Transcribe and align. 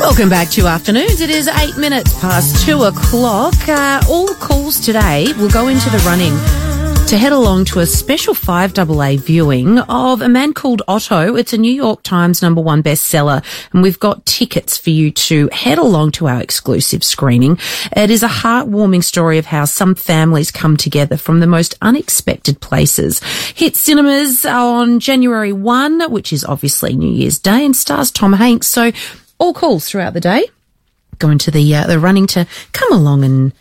Welcome 0.00 0.28
back 0.28 0.50
to 0.50 0.66
Afternoons. 0.66 1.20
It 1.20 1.30
is 1.30 1.48
eight 1.48 1.76
minutes 1.76 2.18
past 2.20 2.66
two 2.66 2.82
o'clock. 2.82 3.54
Uh, 3.68 4.02
all 4.08 4.28
calls 4.34 4.78
today 4.78 5.32
will 5.38 5.50
go 5.50 5.68
into 5.68 5.88
the 5.90 5.98
running 5.98 6.34
to 7.08 7.18
head 7.18 7.32
along 7.32 7.66
to 7.66 7.80
a 7.80 7.86
special 7.86 8.34
5AA 8.34 9.18
viewing 9.20 9.78
of 9.78 10.22
a 10.22 10.28
man 10.28 10.54
called 10.54 10.82
Otto. 10.88 11.36
It's 11.36 11.52
a 11.52 11.58
New 11.58 11.72
York 11.72 12.02
Times 12.02 12.40
number 12.40 12.60
one 12.60 12.82
bestseller, 12.82 13.44
and 13.72 13.82
we've 13.82 14.00
got 14.00 14.24
tickets 14.24 14.78
for 14.78 14.90
you 14.90 15.10
to 15.10 15.48
head 15.52 15.78
along 15.78 16.12
to 16.12 16.28
our 16.28 16.40
exclusive 16.40 17.04
screening. 17.04 17.58
It 17.94 18.10
is 18.10 18.22
a 18.22 18.28
heartwarming 18.28 19.04
story 19.04 19.38
of 19.38 19.46
how 19.46 19.64
some 19.66 19.94
families 19.94 20.50
come 20.50 20.76
together 20.76 21.16
from 21.16 21.40
the 21.40 21.46
most 21.46 21.76
unexpected 21.82 22.60
places. 22.60 23.22
Hit 23.54 23.76
cinemas 23.76 24.46
on 24.46 24.98
January 24.98 25.52
1, 25.52 26.10
which 26.10 26.32
is 26.32 26.44
obviously 26.44 26.96
New 26.96 27.12
Year's 27.12 27.38
Day, 27.38 27.64
and 27.64 27.76
stars 27.76 28.10
Tom 28.10 28.32
Hanks. 28.32 28.66
So 28.66 28.92
all 29.38 29.54
calls 29.54 29.88
throughout 29.88 30.14
the 30.14 30.20
day 30.20 30.46
go 31.18 31.30
into 31.30 31.50
the 31.50 31.74
uh, 31.74 31.86
the 31.86 31.98
running 31.98 32.26
to 32.28 32.46
come 32.72 32.92
along 32.92 33.24
and 33.24 33.52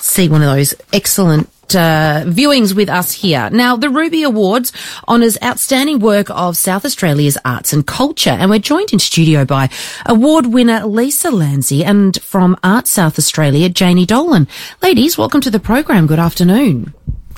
see 0.00 0.28
one 0.28 0.42
of 0.42 0.48
those 0.48 0.74
excellent 0.92 1.48
uh, 1.74 2.24
viewings 2.26 2.74
with 2.74 2.88
us 2.88 3.12
here. 3.12 3.48
Now, 3.50 3.76
the 3.76 3.88
Ruby 3.88 4.22
Awards 4.22 4.72
honours 5.08 5.38
outstanding 5.42 5.98
work 5.98 6.28
of 6.30 6.56
South 6.56 6.84
Australia's 6.84 7.38
arts 7.44 7.72
and 7.72 7.86
culture, 7.86 8.30
and 8.30 8.50
we're 8.50 8.58
joined 8.58 8.92
in 8.92 8.98
studio 8.98 9.44
by 9.44 9.70
award 10.06 10.46
winner 10.46 10.84
Lisa 10.86 11.28
Lanzi 11.28 11.84
and 11.84 12.20
from 12.22 12.56
Arts 12.62 12.90
South 12.90 13.18
Australia, 13.18 13.68
Janey 13.68 14.06
Dolan. 14.06 14.48
Ladies, 14.82 15.16
welcome 15.16 15.40
to 15.40 15.50
the 15.50 15.60
program. 15.60 16.06
Good 16.06 16.18
afternoon. 16.18 16.92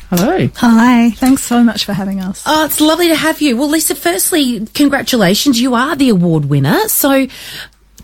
Hello. 0.09 0.49
Hi, 0.57 1.11
thanks 1.11 1.43
so 1.43 1.65
much 1.65 1.85
for 1.85 1.93
having 1.93 2.21
us. 2.21 2.45
Oh, 2.47 2.65
it's 2.65 2.80
lovely 2.80 3.09
to 3.09 3.16
have 3.16 3.41
you. 3.41 3.57
Well, 3.57 3.69
Lisa, 3.69 3.97
firstly, 3.97 4.65
congratulations. 4.66 5.61
You 5.61 5.75
are 5.75 5.97
the 5.97 6.11
award 6.11 6.45
winner. 6.45 6.89
So 6.89 7.27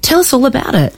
tell 0.03 0.21
us 0.21 0.33
all 0.33 0.47
about 0.47 0.75
it. 0.75 0.95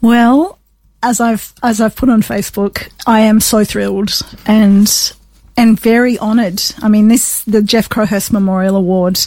Well, 0.00 0.58
as 1.02 1.20
I've 1.20 1.52
as 1.62 1.80
I've 1.80 1.96
put 1.96 2.08
on 2.08 2.22
Facebook, 2.22 2.90
I 3.06 3.20
am 3.20 3.40
so 3.40 3.64
thrilled 3.64 4.20
and 4.46 5.12
and 5.56 5.78
very 5.78 6.18
honoured. 6.18 6.62
I 6.82 6.88
mean, 6.88 7.08
this 7.08 7.42
the 7.44 7.62
Geoff 7.62 7.88
Crowhurst 7.88 8.32
Memorial 8.32 8.76
Award 8.76 9.18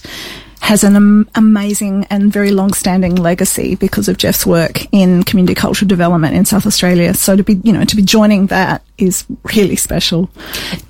has 0.63 0.85
an 0.85 0.95
am- 0.95 1.29
amazing 1.35 2.05
and 2.09 2.31
very 2.31 2.51
long-standing 2.51 3.15
legacy 3.15 3.75
because 3.75 4.07
of 4.07 4.15
Geoff's 4.15 4.45
work 4.45 4.87
in 4.93 5.21
community 5.23 5.53
cultural 5.53 5.89
development 5.89 6.37
in 6.37 6.45
South 6.45 6.65
Australia. 6.65 7.13
So 7.13 7.35
to 7.35 7.43
be, 7.43 7.55
you 7.65 7.73
know, 7.73 7.83
to 7.83 7.95
be 7.97 8.01
joining 8.01 8.47
that 8.47 8.81
is 8.97 9.25
really 9.53 9.75
special. 9.75 10.29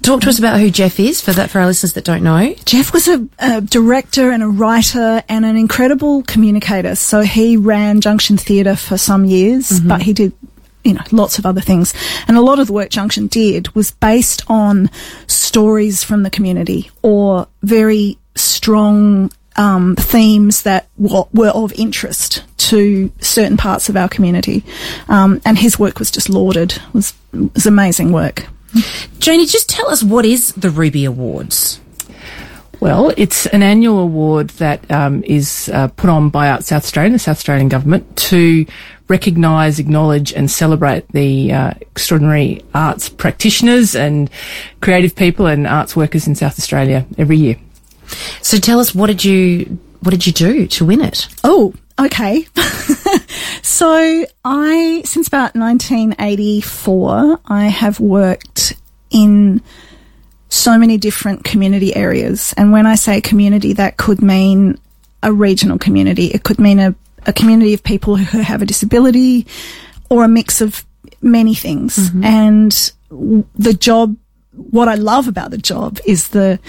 Talk 0.04 0.22
to 0.22 0.30
us 0.30 0.38
about 0.38 0.60
who 0.60 0.70
Geoff 0.70 1.00
is 1.00 1.22
for 1.22 1.32
that 1.32 1.50
for 1.50 1.60
our 1.60 1.66
listeners 1.66 1.94
that 1.94 2.06
don't 2.06 2.22
know. 2.22 2.54
Geoff 2.66 2.94
was 2.94 3.08
a, 3.08 3.28
a 3.40 3.62
director 3.62 4.30
and 4.30 4.44
a 4.44 4.48
writer 4.48 5.24
and 5.28 5.44
an 5.44 5.58
incredible 5.58 6.22
communicator. 6.22 6.94
So 6.94 7.22
he 7.22 7.58
ran 7.58 8.00
Junction 8.00 8.38
Theatre 8.38 8.76
for 8.76 9.00
some 9.00 9.26
years, 9.26 9.70
mm-hmm. 9.72 9.88
but 9.88 10.04
he 10.04 10.14
did 10.14 10.34
you 10.84 10.94
know, 10.94 11.02
lots 11.12 11.40
of 11.40 11.48
other 11.48 11.62
things. 11.62 11.96
And 12.28 12.38
a 12.38 12.42
lot 12.42 12.60
of 12.60 12.68
the 12.68 12.74
work 12.74 12.92
Junction 12.92 13.26
did 13.26 13.74
was 13.74 13.90
based 13.90 14.44
on 14.48 14.92
stories 15.26 16.04
from 16.04 16.22
the 16.22 16.30
community 16.30 16.92
or 17.02 17.48
very 17.64 18.20
strong 18.36 19.32
um, 19.56 19.96
themes 19.96 20.64
that 20.64 20.88
w- 21.02 21.26
were 21.34 21.50
of 21.50 21.74
interest 21.74 22.44
to 22.58 23.12
certain 23.20 23.58
parts 23.58 23.90
of 23.90 23.98
our 23.98 24.10
community. 24.10 24.64
Um, 25.10 25.42
and 25.46 25.58
his 25.58 25.78
work 25.78 26.00
was 26.00 26.12
just 26.12 26.30
lauded. 26.30 26.74
It 26.74 26.94
was, 26.94 27.14
it 27.34 27.54
was 27.54 27.66
amazing 27.66 28.12
work. 28.12 28.48
Janey, 29.20 29.46
just 29.46 29.70
tell 29.70 29.90
us 29.90 30.04
what 30.04 30.26
is 30.26 30.54
the 30.54 30.70
Ruby 30.70 31.06
Awards? 31.06 31.80
Well, 32.80 33.14
it's 33.16 33.46
an 33.46 33.64
annual 33.64 34.00
award 34.00 34.50
that 34.52 34.92
um, 34.92 35.24
is 35.24 35.70
uh, 35.74 35.88
put 35.90 36.10
on 36.10 36.30
by 36.30 36.50
Arts 36.50 36.68
South 36.68 36.84
Australia, 36.84 37.14
the 37.14 37.20
South 37.20 37.38
Australian 37.38 37.70
government, 37.70 38.18
to 38.18 38.66
recognise, 39.08 39.80
acknowledge, 39.80 40.34
and 40.34 40.52
celebrate 40.52 41.08
the 41.14 41.54
uh, 41.54 41.74
extraordinary 41.80 42.62
arts 42.74 43.08
practitioners 43.08 43.96
and 43.96 44.30
creative 44.82 45.16
people 45.16 45.46
and 45.46 45.66
arts 45.66 45.96
workers 45.96 46.28
in 46.28 46.36
South 46.36 46.60
Australia 46.60 47.06
every 47.18 47.38
year. 47.38 47.56
So 48.42 48.58
tell 48.58 48.80
us 48.80 48.94
what 48.94 49.08
did 49.08 49.24
you 49.24 49.80
what 50.04 50.12
did 50.12 50.28
you 50.28 50.34
do 50.34 50.68
to 50.68 50.86
win 50.86 51.02
it? 51.02 51.28
Oh, 51.44 51.74
okay. 51.98 52.46
so 53.62 54.26
I, 54.44 55.02
since 55.06 55.28
about 55.28 55.56
1984, 55.56 57.40
I 57.46 57.66
have 57.66 58.02
worked 58.02 58.74
in 59.10 59.62
so 60.50 60.78
many 60.78 60.98
different 60.98 61.46
community 61.46 61.96
areas. 61.96 62.54
And 62.58 62.72
when 62.74 62.86
I 62.86 62.96
say 62.96 63.22
community, 63.22 63.74
that 63.74 63.96
could 63.96 64.22
mean 64.22 64.78
a 65.22 65.32
regional 65.32 65.80
community. 65.80 66.28
It 66.28 66.44
could 66.44 66.60
mean 66.60 66.80
a, 66.80 66.94
a 67.26 67.32
community 67.32 67.74
of 67.74 67.82
people 67.82 68.18
who 68.18 68.40
have 68.40 68.62
a 68.62 68.66
disability 68.66 69.48
or 70.10 70.26
a 70.26 70.28
mix 70.28 70.60
of 70.60 70.86
many 71.22 71.56
things. 71.56 71.96
Mm-hmm. 71.98 72.24
And 72.24 72.92
the 73.56 73.74
job, 73.74 74.18
what 74.52 74.90
I 74.90 74.96
love 74.96 75.30
about 75.30 75.52
the 75.52 75.58
job 75.58 76.00
is 76.06 76.28
the, 76.30 76.60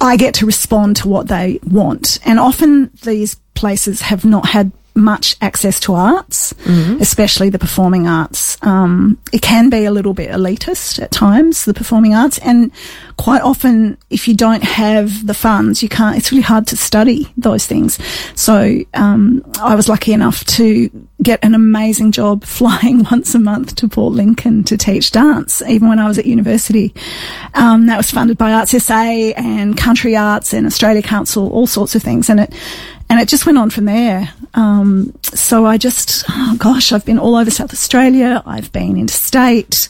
I 0.00 0.16
get 0.16 0.34
to 0.34 0.46
respond 0.46 0.96
to 0.96 1.08
what 1.08 1.28
they 1.28 1.60
want. 1.64 2.18
And 2.24 2.38
often 2.38 2.90
these 3.02 3.36
places 3.54 4.00
have 4.02 4.24
not 4.24 4.46
had 4.46 4.72
much 4.98 5.36
access 5.40 5.80
to 5.80 5.94
arts, 5.94 6.54
especially 7.00 7.50
the 7.50 7.58
performing 7.58 8.06
arts. 8.06 8.58
Um, 8.62 9.18
it 9.32 9.42
can 9.42 9.70
be 9.70 9.84
a 9.84 9.90
little 9.90 10.14
bit 10.14 10.30
elitist 10.30 11.00
at 11.00 11.10
times, 11.10 11.64
the 11.64 11.74
performing 11.74 12.14
arts. 12.14 12.38
And 12.38 12.70
quite 13.16 13.42
often, 13.42 13.96
if 14.10 14.28
you 14.28 14.34
don't 14.34 14.62
have 14.62 15.26
the 15.26 15.34
funds, 15.34 15.82
you 15.82 15.88
can't, 15.88 16.16
it's 16.16 16.30
really 16.30 16.42
hard 16.42 16.66
to 16.68 16.76
study 16.76 17.32
those 17.36 17.66
things. 17.66 17.98
So, 18.34 18.78
um, 18.94 19.44
I 19.60 19.74
was 19.74 19.88
lucky 19.88 20.12
enough 20.12 20.44
to 20.44 20.90
get 21.22 21.42
an 21.44 21.54
amazing 21.54 22.12
job 22.12 22.44
flying 22.58 23.04
once 23.10 23.34
a 23.34 23.38
month 23.38 23.74
to 23.76 23.88
Port 23.88 24.14
Lincoln 24.14 24.64
to 24.64 24.76
teach 24.76 25.10
dance, 25.10 25.62
even 25.62 25.88
when 25.88 25.98
I 25.98 26.08
was 26.08 26.18
at 26.18 26.26
university. 26.26 26.94
Um, 27.54 27.86
that 27.86 27.96
was 27.96 28.10
funded 28.10 28.38
by 28.38 28.52
Arts 28.52 28.70
SA 28.82 29.32
and 29.36 29.76
Country 29.76 30.16
Arts 30.16 30.52
and 30.52 30.66
Australia 30.66 31.02
Council, 31.02 31.50
all 31.50 31.66
sorts 31.66 31.94
of 31.94 32.02
things. 32.02 32.30
And 32.30 32.40
it, 32.40 32.54
and 33.10 33.20
it 33.20 33.28
just 33.28 33.46
went 33.46 33.58
on 33.58 33.70
from 33.70 33.86
there. 33.86 34.32
Um, 34.54 35.14
so 35.22 35.64
I 35.64 35.78
just, 35.78 36.24
oh 36.28 36.56
gosh, 36.58 36.92
I've 36.92 37.04
been 37.04 37.18
all 37.18 37.36
over 37.36 37.50
South 37.50 37.72
Australia. 37.72 38.42
I've 38.44 38.72
been 38.72 38.96
interstate. 38.96 39.88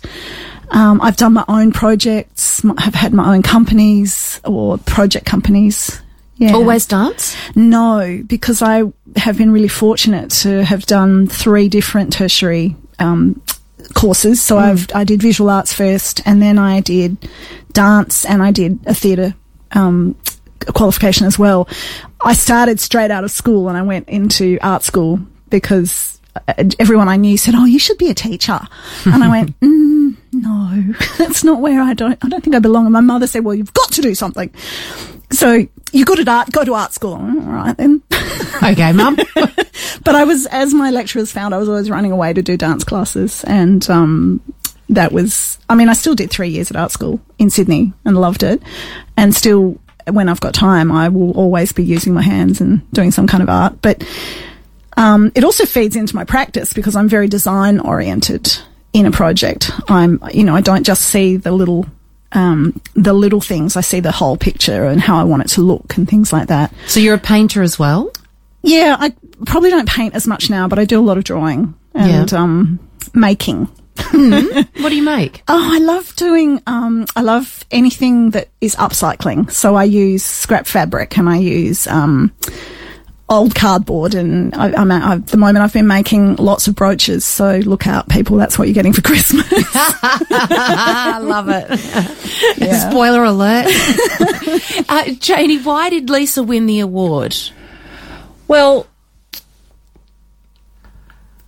Um, 0.71 1.01
I've 1.01 1.17
done 1.17 1.33
my 1.33 1.45
own 1.49 1.73
projects. 1.73 2.63
Have 2.79 2.95
had 2.95 3.13
my 3.13 3.35
own 3.35 3.43
companies 3.43 4.41
or 4.45 4.79
project 4.79 5.27
companies. 5.27 6.01
Yeah. 6.37 6.53
Always 6.53 6.87
dance? 6.87 7.37
No, 7.57 8.23
because 8.25 8.63
I 8.63 8.85
have 9.17 9.37
been 9.37 9.51
really 9.51 9.69
fortunate 9.69 10.31
to 10.31 10.65
have 10.65 10.87
done 10.87 11.27
three 11.27 11.69
different 11.69 12.13
tertiary 12.13 12.77
um, 13.01 13.43
courses. 13.95 14.41
So 14.41 14.57
I've 14.57 14.87
I 14.95 15.03
did 15.03 15.21
visual 15.21 15.51
arts 15.51 15.73
first, 15.73 16.21
and 16.27 16.41
then 16.41 16.57
I 16.59 16.81
did 16.81 17.17
dance, 17.73 18.25
and 18.25 18.41
I 18.41 18.53
did 18.53 18.79
a 18.87 18.95
theatre 18.95 19.35
um, 19.73 20.15
qualification 20.75 21.27
as 21.27 21.39
well. 21.39 21.69
I 22.21 22.35
started 22.35 22.81
straight 22.81 23.11
out 23.11 23.25
of 23.25 23.31
school, 23.31 23.69
and 23.69 23.77
I 23.79 23.83
went 23.83 24.09
into 24.09 24.59
art 24.61 24.83
school 24.83 25.21
because 25.51 26.21
uh, 26.37 26.65
everyone 26.79 27.09
I 27.09 27.17
knew 27.17 27.37
said, 27.37 27.55
"Oh, 27.57 27.65
you 27.65 27.79
should 27.79 27.99
be 27.99 28.11
a 28.11 28.15
teacher," 28.15 28.61
and 29.05 29.23
I 29.25 29.29
went. 29.29 29.55
Mm, 30.09 30.17
no, 30.33 30.95
that's 31.19 31.45
not 31.45 31.61
where 31.61 31.83
I 31.83 31.93
don't. 31.93 32.19
I 32.25 32.29
don't 32.29 32.43
think 32.43 32.57
I 32.57 32.61
belong. 32.61 32.87
And 32.87 32.93
my 32.95 33.01
mother 33.01 33.27
said, 33.27 33.45
"Well, 33.45 33.55
you've 33.55 33.75
got 33.75 33.93
to 33.93 34.01
do 34.01 34.15
something." 34.15 34.51
So 35.31 35.67
you're 35.93 36.07
good 36.07 36.21
at 36.21 36.29
art. 36.29 36.51
Go 36.51 36.65
to 36.65 36.73
art 36.73 36.95
school. 36.95 37.13
All 37.15 37.53
right 37.53 37.77
then. 37.77 38.03
Okay, 38.63 38.93
mum. 38.93 39.17
but 40.05 40.15
I 40.17 40.25
was, 40.25 40.47
as 40.47 40.75
my 40.75 40.91
lecturers 40.91 41.31
found, 41.31 41.55
I 41.55 41.59
was 41.59 41.69
always 41.69 41.91
running 41.91 42.11
away 42.11 42.33
to 42.33 42.43
do 42.43 42.57
dance 42.57 42.83
classes, 42.83 43.45
and 43.45 43.89
um, 43.91 44.41
that 44.89 45.13
was. 45.13 45.59
I 45.69 45.75
mean, 45.77 45.89
I 45.89 45.93
still 45.93 46.15
did 46.17 46.31
three 46.31 46.49
years 46.49 46.71
at 46.71 46.77
art 46.77 46.91
school 46.91 47.21
in 47.39 47.51
Sydney 47.51 47.93
and 48.05 48.17
loved 48.21 48.43
it, 48.43 48.61
and 49.17 49.35
still, 49.35 49.79
when 50.11 50.29
I've 50.29 50.41
got 50.41 50.55
time, 50.55 50.91
I 50.93 51.09
will 51.09 51.33
always 51.33 51.73
be 51.73 51.85
using 51.85 52.13
my 52.15 52.23
hands 52.23 52.61
and 52.61 52.89
doing 52.93 53.11
some 53.11 53.27
kind 53.27 53.43
of 53.43 53.49
art. 53.49 53.81
But 53.83 54.05
um, 54.97 55.31
it 55.35 55.45
also 55.45 55.65
feeds 55.65 55.97
into 55.97 56.17
my 56.17 56.25
practice 56.25 56.73
because 56.73 56.97
I'm 56.97 57.09
very 57.09 57.29
design 57.29 57.79
oriented 57.81 58.51
in 58.93 59.07
a 59.07 59.11
project. 59.11 59.71
I'm, 59.89 60.21
you 60.33 60.45
know, 60.45 60.55
I 60.57 60.61
don't 60.61 60.85
just 60.85 61.03
see 61.03 61.37
the 61.37 61.53
little. 61.53 61.87
Um, 62.33 62.79
the 62.95 63.15
little 63.15 63.41
things, 63.41 63.75
I 63.75 63.81
see 63.81 64.01
the 64.01 64.13
whole 64.13 64.37
picture 64.37 64.85
and 64.85 65.01
how 65.01 65.19
I 65.19 65.25
want 65.25 65.45
it 65.45 65.49
to 65.55 65.63
look 65.63 65.97
and 65.97 66.07
things 66.07 66.31
like 66.31 66.49
that. 66.49 66.75
so 66.87 67.01
you're 67.01 67.15
a 67.15 67.19
painter 67.19 67.63
as 67.63 67.79
well? 67.79 68.13
Yeah, 68.63 68.97
I 69.01 69.15
probably 69.47 69.71
don't 69.71 69.89
paint 69.89 70.15
as 70.15 70.27
much 70.27 70.51
now, 70.51 70.69
but 70.69 70.79
I 70.79 70.85
do 70.85 71.01
a 71.01 71.07
lot 71.09 71.17
of 71.17 71.25
drawing 71.25 71.73
and 71.95 72.31
Yeah. 72.31 72.39
um, 72.39 72.81
making. 73.15 73.67
What 74.79 74.91
do 74.91 74.97
you 74.97 75.03
make? 75.03 75.43
Oh, 75.49 75.71
I 75.75 75.79
love 75.79 76.15
doing. 76.17 76.63
Um, 76.67 77.07
I 77.17 77.23
love 77.23 77.65
anything 77.71 78.31
that 78.31 78.49
is 78.61 78.75
upcycling. 78.77 79.51
So 79.51 79.75
I 79.75 79.85
use 79.85 80.25
scrap 80.25 80.67
fabric 80.67 81.19
and 81.19 81.29
I 81.29 81.37
use 81.39 81.87
um, 81.87 82.33
old 83.29 83.55
cardboard. 83.55 84.15
And 84.15 84.55
I, 84.55 84.73
I'm 84.73 84.91
at, 84.91 85.13
at 85.19 85.27
the 85.29 85.37
moment 85.37 85.63
I've 85.65 85.73
been 85.73 85.87
making 85.87 86.37
lots 86.37 86.69
of 86.69 86.75
brooches. 86.75 87.25
So 87.25 87.59
look 87.59 87.87
out, 87.87 88.09
people. 88.09 88.37
That's 88.37 88.59
what 88.59 88.69
you're 88.69 88.75
getting 88.75 88.93
for 88.93 89.03
Christmas. 89.09 89.47
I 89.51 91.19
love 91.23 91.49
it. 91.51 91.79
Spoiler 92.91 93.25
alert. 93.25 93.67
uh, 94.89 95.11
Janey, 95.19 95.59
why 95.63 95.91
did 95.91 96.09
Lisa 96.09 96.43
win 96.43 96.67
the 96.67 96.81
award? 96.81 97.37
Well, 98.47 98.87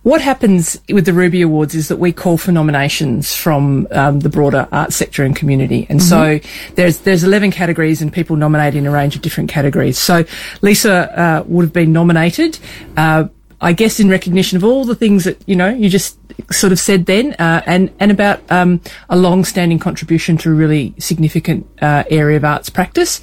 what 0.03 0.21
happens 0.21 0.81
with 0.89 1.05
the 1.05 1.13
Ruby 1.13 1.41
Awards 1.41 1.75
is 1.75 1.87
that 1.89 1.97
we 1.97 2.11
call 2.11 2.37
for 2.37 2.51
nominations 2.51 3.35
from 3.35 3.87
um, 3.91 4.19
the 4.21 4.29
broader 4.29 4.67
art 4.71 4.93
sector 4.93 5.23
and 5.23 5.35
community, 5.35 5.85
and 5.89 5.99
mm-hmm. 5.99 6.41
so 6.41 6.73
there's 6.75 6.99
there's 6.99 7.23
11 7.23 7.51
categories 7.51 8.01
and 8.01 8.11
people 8.11 8.35
nominate 8.35 8.75
in 8.75 8.87
a 8.87 8.91
range 8.91 9.15
of 9.15 9.21
different 9.21 9.49
categories. 9.49 9.99
So 9.99 10.25
Lisa 10.61 11.19
uh, 11.19 11.43
would 11.45 11.63
have 11.63 11.73
been 11.73 11.93
nominated. 11.93 12.57
Uh, 12.97 13.27
I 13.63 13.73
guess 13.73 13.99
in 13.99 14.09
recognition 14.09 14.57
of 14.57 14.63
all 14.63 14.85
the 14.85 14.95
things 14.95 15.25
that 15.25 15.37
you 15.47 15.55
know 15.55 15.69
you 15.69 15.87
just 15.87 16.17
sort 16.51 16.73
of 16.73 16.79
said 16.79 17.05
then, 17.05 17.33
uh, 17.33 17.61
and 17.67 17.93
and 17.99 18.09
about 18.09 18.41
um, 18.51 18.81
a 19.07 19.15
long-standing 19.15 19.77
contribution 19.77 20.35
to 20.37 20.49
a 20.49 20.53
really 20.53 20.95
significant 20.97 21.67
uh, 21.79 22.03
area 22.09 22.37
of 22.37 22.43
arts 22.43 22.71
practice, 22.71 23.21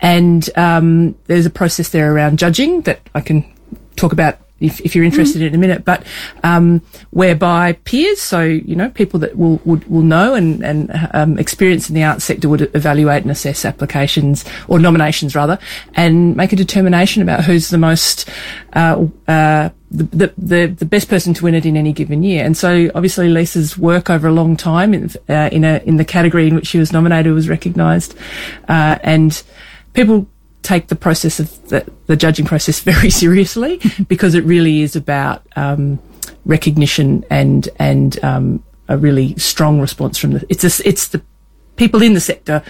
and 0.00 0.50
um, 0.56 1.16
there's 1.28 1.46
a 1.46 1.50
process 1.50 1.88
there 1.88 2.14
around 2.14 2.38
judging 2.38 2.82
that 2.82 3.00
I 3.14 3.22
can 3.22 3.50
talk 3.96 4.12
about 4.12 4.38
if, 4.60 4.80
if 4.80 4.94
you're 4.94 5.04
interested 5.04 5.42
mm. 5.42 5.46
in 5.46 5.54
a 5.54 5.58
minute, 5.58 5.84
but 5.84 6.04
um, 6.44 6.82
whereby 7.10 7.72
peers, 7.84 8.20
so 8.20 8.42
you 8.42 8.76
know 8.76 8.90
people 8.90 9.18
that 9.20 9.36
will 9.36 9.60
would, 9.64 9.84
will 9.90 10.02
know 10.02 10.34
and 10.34 10.64
and 10.64 10.90
um, 11.12 11.38
experience 11.38 11.88
in 11.88 11.94
the 11.94 12.04
arts 12.04 12.24
sector 12.24 12.48
would 12.48 12.70
evaluate 12.74 13.22
and 13.22 13.30
assess 13.30 13.64
applications 13.64 14.44
or 14.68 14.78
nominations 14.78 15.34
rather, 15.34 15.58
and 15.94 16.36
make 16.36 16.52
a 16.52 16.56
determination 16.56 17.22
about 17.22 17.44
who's 17.44 17.70
the 17.70 17.78
most 17.78 18.28
uh, 18.74 19.06
uh, 19.26 19.70
the, 19.90 20.32
the, 20.38 20.66
the 20.66 20.84
best 20.84 21.08
person 21.08 21.34
to 21.34 21.44
win 21.44 21.54
it 21.54 21.66
in 21.66 21.76
any 21.76 21.92
given 21.92 22.22
year. 22.22 22.44
And 22.44 22.56
so 22.56 22.90
obviously 22.94 23.28
Lisa's 23.28 23.76
work 23.76 24.08
over 24.08 24.28
a 24.28 24.32
long 24.32 24.56
time 24.56 24.94
in, 24.94 25.10
uh, 25.28 25.48
in 25.50 25.64
a, 25.64 25.78
in 25.84 25.96
the 25.96 26.04
category 26.04 26.46
in 26.46 26.54
which 26.54 26.68
she 26.68 26.78
was 26.78 26.92
nominated 26.92 27.32
was 27.32 27.48
recognised. 27.48 28.16
Uh, 28.68 28.98
and 29.02 29.42
people 29.92 30.28
take 30.62 30.88
the 30.88 30.96
process 30.96 31.40
of 31.40 31.68
the, 31.68 31.90
the 32.06 32.16
judging 32.16 32.44
process 32.44 32.80
very 32.92 33.10
seriously 33.10 33.80
because 34.08 34.34
it 34.34 34.44
really 34.44 34.82
is 34.82 34.96
about 34.96 35.46
um, 35.56 35.98
recognition 36.44 37.24
and 37.30 37.68
and 37.78 38.22
um, 38.24 38.62
a 38.88 38.96
really 38.96 39.36
strong 39.36 39.80
response 39.80 40.18
from 40.18 40.32
the 40.32 40.46
it's 40.48 40.64
a, 40.64 40.88
it's 40.88 41.08
the 41.08 41.22
people 41.76 42.02
in 42.02 42.14
the 42.14 42.20
sector 42.20 42.62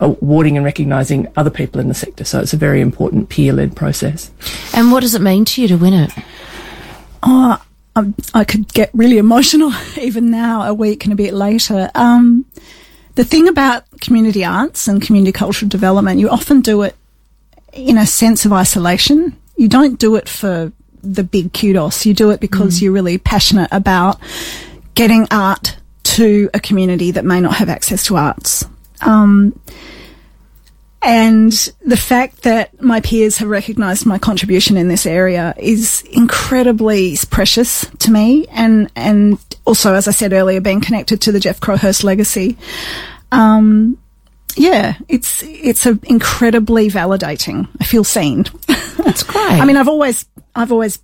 awarding 0.00 0.56
and 0.56 0.64
recognising 0.64 1.26
other 1.36 1.50
people 1.50 1.80
in 1.80 1.88
the 1.88 1.94
sector. 1.94 2.24
So 2.24 2.40
it's 2.40 2.52
a 2.52 2.56
very 2.56 2.80
important 2.80 3.28
peer 3.28 3.52
led 3.52 3.74
process. 3.74 4.30
And 4.72 4.92
what 4.92 5.00
does 5.00 5.14
it 5.14 5.22
mean 5.22 5.44
to 5.46 5.62
you 5.62 5.68
to 5.68 5.76
win 5.76 5.92
it? 5.92 6.12
Oh, 7.22 7.60
um, 7.96 8.14
I 8.32 8.44
could 8.44 8.72
get 8.72 8.90
really 8.94 9.18
emotional 9.18 9.72
even 10.00 10.30
now, 10.30 10.62
a 10.62 10.72
week 10.72 11.04
and 11.04 11.12
a 11.12 11.16
bit 11.16 11.34
later. 11.34 11.90
Um, 11.94 12.46
the 13.16 13.24
thing 13.24 13.48
about 13.48 13.84
community 14.00 14.44
arts 14.44 14.86
and 14.86 15.02
community 15.02 15.32
cultural 15.32 15.68
development, 15.68 16.20
you 16.20 16.30
often 16.30 16.60
do 16.60 16.82
it 16.82 16.94
in 17.72 17.98
a 17.98 18.06
sense 18.06 18.44
of 18.44 18.52
isolation. 18.52 19.36
You 19.56 19.68
don't 19.68 19.98
do 19.98 20.16
it 20.16 20.28
for 20.28 20.72
the 21.02 21.24
big 21.24 21.52
kudos. 21.52 22.06
You 22.06 22.14
do 22.14 22.30
it 22.30 22.40
because 22.40 22.78
mm. 22.78 22.82
you're 22.82 22.92
really 22.92 23.18
passionate 23.18 23.68
about 23.72 24.20
getting 24.94 25.26
art 25.30 25.76
to 26.02 26.50
a 26.54 26.60
community 26.60 27.12
that 27.12 27.24
may 27.24 27.40
not 27.40 27.54
have 27.54 27.68
access 27.68 28.04
to 28.06 28.16
arts. 28.16 28.64
Um, 29.00 29.58
and 31.00 31.52
the 31.84 31.96
fact 31.96 32.42
that 32.42 32.80
my 32.82 33.00
peers 33.00 33.38
have 33.38 33.48
recognised 33.48 34.04
my 34.04 34.18
contribution 34.18 34.76
in 34.76 34.88
this 34.88 35.06
area 35.06 35.54
is 35.56 36.02
incredibly 36.10 37.16
precious 37.30 37.86
to 38.00 38.10
me. 38.10 38.46
And, 38.48 38.90
and 38.96 39.38
also, 39.64 39.94
as 39.94 40.08
I 40.08 40.10
said 40.10 40.32
earlier, 40.32 40.60
being 40.60 40.80
connected 40.80 41.20
to 41.22 41.32
the 41.32 41.38
Geoff 41.38 41.60
Crowhurst 41.60 42.02
legacy. 42.02 42.58
Um, 43.30 43.98
yeah, 44.58 44.96
it's 45.08 45.42
it's 45.44 45.86
a 45.86 45.98
incredibly 46.04 46.88
validating. 46.88 47.68
I 47.80 47.84
feel 47.84 48.04
seen. 48.04 48.44
That's 48.98 49.22
great. 49.24 49.44
I 49.44 49.64
mean, 49.64 49.76
I've 49.76 49.88
always 49.88 50.26
I've 50.54 50.72
always 50.72 50.98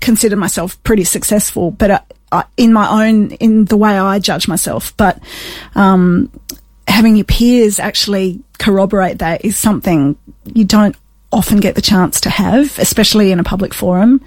considered 0.00 0.38
myself 0.38 0.82
pretty 0.82 1.04
successful, 1.04 1.70
but 1.70 1.90
uh, 1.90 2.00
uh, 2.32 2.42
in 2.56 2.72
my 2.72 3.06
own 3.06 3.32
in 3.32 3.64
the 3.66 3.76
way 3.76 3.98
I 3.98 4.18
judge 4.18 4.48
myself. 4.48 4.96
But 4.96 5.20
um, 5.74 6.30
having 6.88 7.16
your 7.16 7.24
peers 7.24 7.78
actually 7.78 8.42
corroborate 8.58 9.18
that 9.20 9.44
is 9.44 9.56
something 9.56 10.16
you 10.44 10.64
don't 10.64 10.96
often 11.32 11.60
get 11.60 11.76
the 11.76 11.82
chance 11.82 12.20
to 12.22 12.30
have, 12.30 12.76
especially 12.78 13.30
in 13.30 13.38
a 13.38 13.44
public 13.44 13.72
forum. 13.72 14.20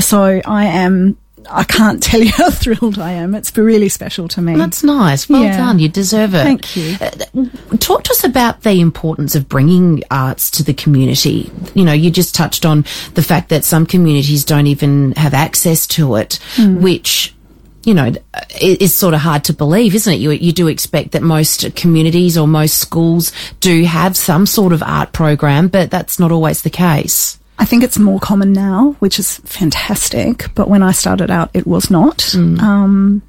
So 0.00 0.40
I 0.44 0.66
am 0.66 1.16
I 1.50 1.64
can't 1.64 2.02
tell 2.02 2.20
you 2.20 2.30
how 2.30 2.50
thrilled 2.50 2.98
I 2.98 3.12
am. 3.12 3.34
It's 3.34 3.56
really 3.56 3.88
special 3.88 4.28
to 4.28 4.42
me. 4.42 4.56
That's 4.56 4.82
nice. 4.82 5.28
Well 5.28 5.42
yeah. 5.42 5.56
done. 5.56 5.78
You 5.78 5.88
deserve 5.88 6.34
it. 6.34 6.42
Thank 6.42 6.76
you. 6.76 6.96
Uh, 7.00 7.76
talk 7.78 8.04
to 8.04 8.10
us 8.12 8.24
about 8.24 8.62
the 8.62 8.80
importance 8.80 9.34
of 9.34 9.48
bringing 9.48 10.02
arts 10.10 10.50
to 10.52 10.62
the 10.62 10.74
community. 10.74 11.50
You 11.74 11.84
know, 11.84 11.92
you 11.92 12.10
just 12.10 12.34
touched 12.34 12.64
on 12.64 12.84
the 13.14 13.22
fact 13.22 13.48
that 13.50 13.64
some 13.64 13.86
communities 13.86 14.44
don't 14.44 14.66
even 14.66 15.12
have 15.12 15.34
access 15.34 15.86
to 15.88 16.16
it, 16.16 16.38
mm. 16.56 16.80
which 16.80 17.34
you 17.82 17.94
know, 17.94 18.12
it's 18.50 18.94
sort 18.94 19.14
of 19.14 19.20
hard 19.20 19.44
to 19.44 19.54
believe, 19.54 19.94
isn't 19.94 20.12
it? 20.12 20.16
You, 20.16 20.32
you 20.32 20.52
do 20.52 20.68
expect 20.68 21.12
that 21.12 21.22
most 21.22 21.74
communities 21.76 22.36
or 22.36 22.46
most 22.46 22.76
schools 22.76 23.32
do 23.60 23.84
have 23.84 24.16
some 24.16 24.44
sort 24.44 24.74
of 24.74 24.82
art 24.82 25.12
program, 25.12 25.68
but 25.68 25.90
that's 25.90 26.18
not 26.18 26.30
always 26.30 26.60
the 26.60 26.70
case. 26.70 27.39
I 27.60 27.66
think 27.66 27.84
it's 27.84 27.98
more 27.98 28.18
common 28.18 28.54
now, 28.54 28.96
which 29.00 29.18
is 29.18 29.36
fantastic. 29.44 30.46
But 30.54 30.70
when 30.70 30.82
I 30.82 30.92
started 30.92 31.30
out, 31.30 31.50
it 31.52 31.66
was 31.66 31.90
not. 31.90 32.16
Mm. 32.18 32.58
Um, 32.58 33.22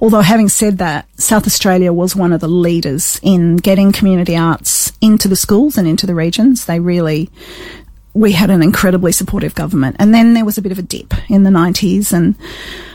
although, 0.00 0.22
having 0.22 0.48
said 0.48 0.78
that, 0.78 1.06
South 1.20 1.46
Australia 1.46 1.92
was 1.92 2.16
one 2.16 2.32
of 2.32 2.40
the 2.40 2.48
leaders 2.48 3.20
in 3.22 3.58
getting 3.58 3.92
community 3.92 4.34
arts 4.34 4.94
into 5.02 5.28
the 5.28 5.36
schools 5.36 5.76
and 5.76 5.86
into 5.86 6.06
the 6.06 6.14
regions. 6.14 6.64
They 6.64 6.80
really, 6.80 7.28
we 8.14 8.32
had 8.32 8.48
an 8.48 8.62
incredibly 8.62 9.12
supportive 9.12 9.54
government. 9.54 9.96
And 9.98 10.14
then 10.14 10.32
there 10.32 10.46
was 10.46 10.56
a 10.56 10.62
bit 10.62 10.72
of 10.72 10.78
a 10.78 10.82
dip 10.82 11.12
in 11.28 11.42
the 11.42 11.50
90s. 11.50 12.14
And, 12.14 12.34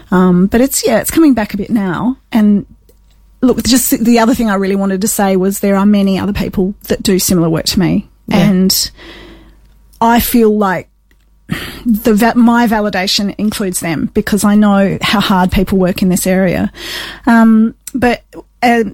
um, 0.09 0.47
but 0.47 0.61
it's, 0.61 0.83
yeah, 0.83 0.99
it's 0.99 1.11
coming 1.11 1.35
back 1.35 1.53
a 1.53 1.57
bit 1.57 1.69
now. 1.69 2.17
And 2.31 2.65
look, 3.41 3.61
just 3.61 4.03
the 4.03 4.17
other 4.17 4.33
thing 4.33 4.49
I 4.49 4.55
really 4.55 4.75
wanted 4.75 5.01
to 5.01 5.07
say 5.07 5.35
was 5.35 5.59
there 5.59 5.75
are 5.75 5.85
many 5.85 6.17
other 6.17 6.33
people 6.33 6.73
that 6.87 7.03
do 7.03 7.19
similar 7.19 7.51
work 7.51 7.65
to 7.65 7.79
me. 7.79 8.09
Yeah. 8.25 8.49
And, 8.49 8.91
I 10.01 10.19
feel 10.19 10.57
like 10.57 10.89
the 11.85 12.33
my 12.35 12.67
validation 12.67 13.35
includes 13.37 13.79
them 13.79 14.09
because 14.13 14.43
I 14.43 14.55
know 14.55 14.97
how 15.01 15.19
hard 15.19 15.51
people 15.51 15.77
work 15.77 16.01
in 16.01 16.09
this 16.09 16.25
area. 16.25 16.71
Um, 17.25 17.75
but 17.93 18.23
uh, 18.63 18.85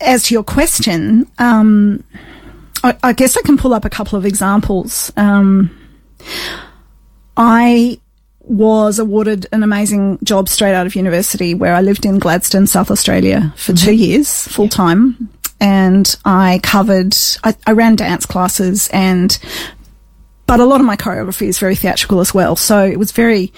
as 0.00 0.24
to 0.24 0.34
your 0.34 0.44
question, 0.44 1.30
um, 1.38 2.04
I, 2.84 2.96
I, 3.02 3.12
guess 3.12 3.36
I 3.36 3.42
can 3.42 3.56
pull 3.56 3.72
up 3.72 3.84
a 3.84 3.90
couple 3.90 4.18
of 4.18 4.26
examples. 4.26 5.12
Um, 5.16 5.70
I 7.36 7.98
was 8.40 8.98
awarded 8.98 9.46
an 9.52 9.62
amazing 9.62 10.18
job 10.22 10.48
straight 10.48 10.74
out 10.74 10.86
of 10.86 10.94
university 10.94 11.54
where 11.54 11.74
I 11.74 11.80
lived 11.80 12.06
in 12.06 12.18
Gladstone, 12.18 12.66
South 12.66 12.90
Australia 12.90 13.52
for 13.56 13.72
mm-hmm. 13.72 13.86
two 13.86 13.94
years 13.94 14.46
full 14.48 14.68
time. 14.68 15.30
And 15.58 16.14
I 16.24 16.60
covered, 16.62 17.16
I, 17.42 17.56
I 17.66 17.72
ran 17.72 17.96
dance 17.96 18.26
classes 18.26 18.88
and 18.92 19.38
but 20.46 20.60
a 20.60 20.64
lot 20.64 20.80
of 20.80 20.86
my 20.86 20.96
choreography 20.96 21.48
is 21.48 21.58
very 21.58 21.76
theatrical 21.76 22.20
as 22.20 22.32
well. 22.32 22.56
So 22.56 22.84
it 22.84 22.98
was 22.98 23.12
very 23.12 23.52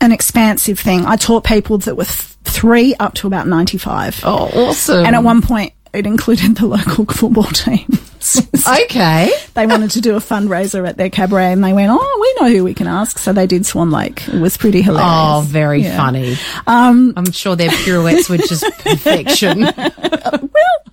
an 0.00 0.12
expansive 0.12 0.78
thing. 0.78 1.06
I 1.06 1.16
taught 1.16 1.44
people 1.44 1.78
that 1.78 1.96
were 1.96 2.04
th- 2.04 2.36
three 2.44 2.94
up 2.96 3.14
to 3.14 3.26
about 3.26 3.46
95. 3.46 4.20
Oh, 4.24 4.50
awesome. 4.68 5.06
And 5.06 5.14
at 5.16 5.22
one 5.22 5.40
point, 5.42 5.72
it 5.92 6.06
included 6.06 6.56
the 6.56 6.66
local 6.66 7.04
football 7.10 7.44
team. 7.44 7.86
okay. 8.84 9.30
They 9.54 9.66
wanted 9.66 9.92
to 9.92 10.00
do 10.00 10.16
a 10.16 10.18
fundraiser 10.18 10.88
at 10.88 10.96
their 10.96 11.10
cabaret 11.10 11.52
and 11.52 11.62
they 11.62 11.72
went, 11.72 11.90
Oh, 11.92 12.18
we 12.20 12.42
know 12.46 12.52
who 12.54 12.64
we 12.64 12.74
can 12.74 12.86
ask. 12.86 13.18
So 13.18 13.32
they 13.32 13.46
did 13.46 13.66
Swan 13.66 13.90
Lake. 13.90 14.26
It 14.28 14.40
was 14.40 14.56
pretty 14.56 14.82
hilarious. 14.82 15.10
Oh, 15.12 15.44
very 15.46 15.82
yeah. 15.82 15.96
funny. 15.96 16.36
Um, 16.66 17.12
I'm 17.16 17.30
sure 17.30 17.54
their 17.54 17.70
pirouettes 17.70 18.28
were 18.28 18.38
just 18.38 18.64
perfection. 18.78 19.60
well, 19.76 20.50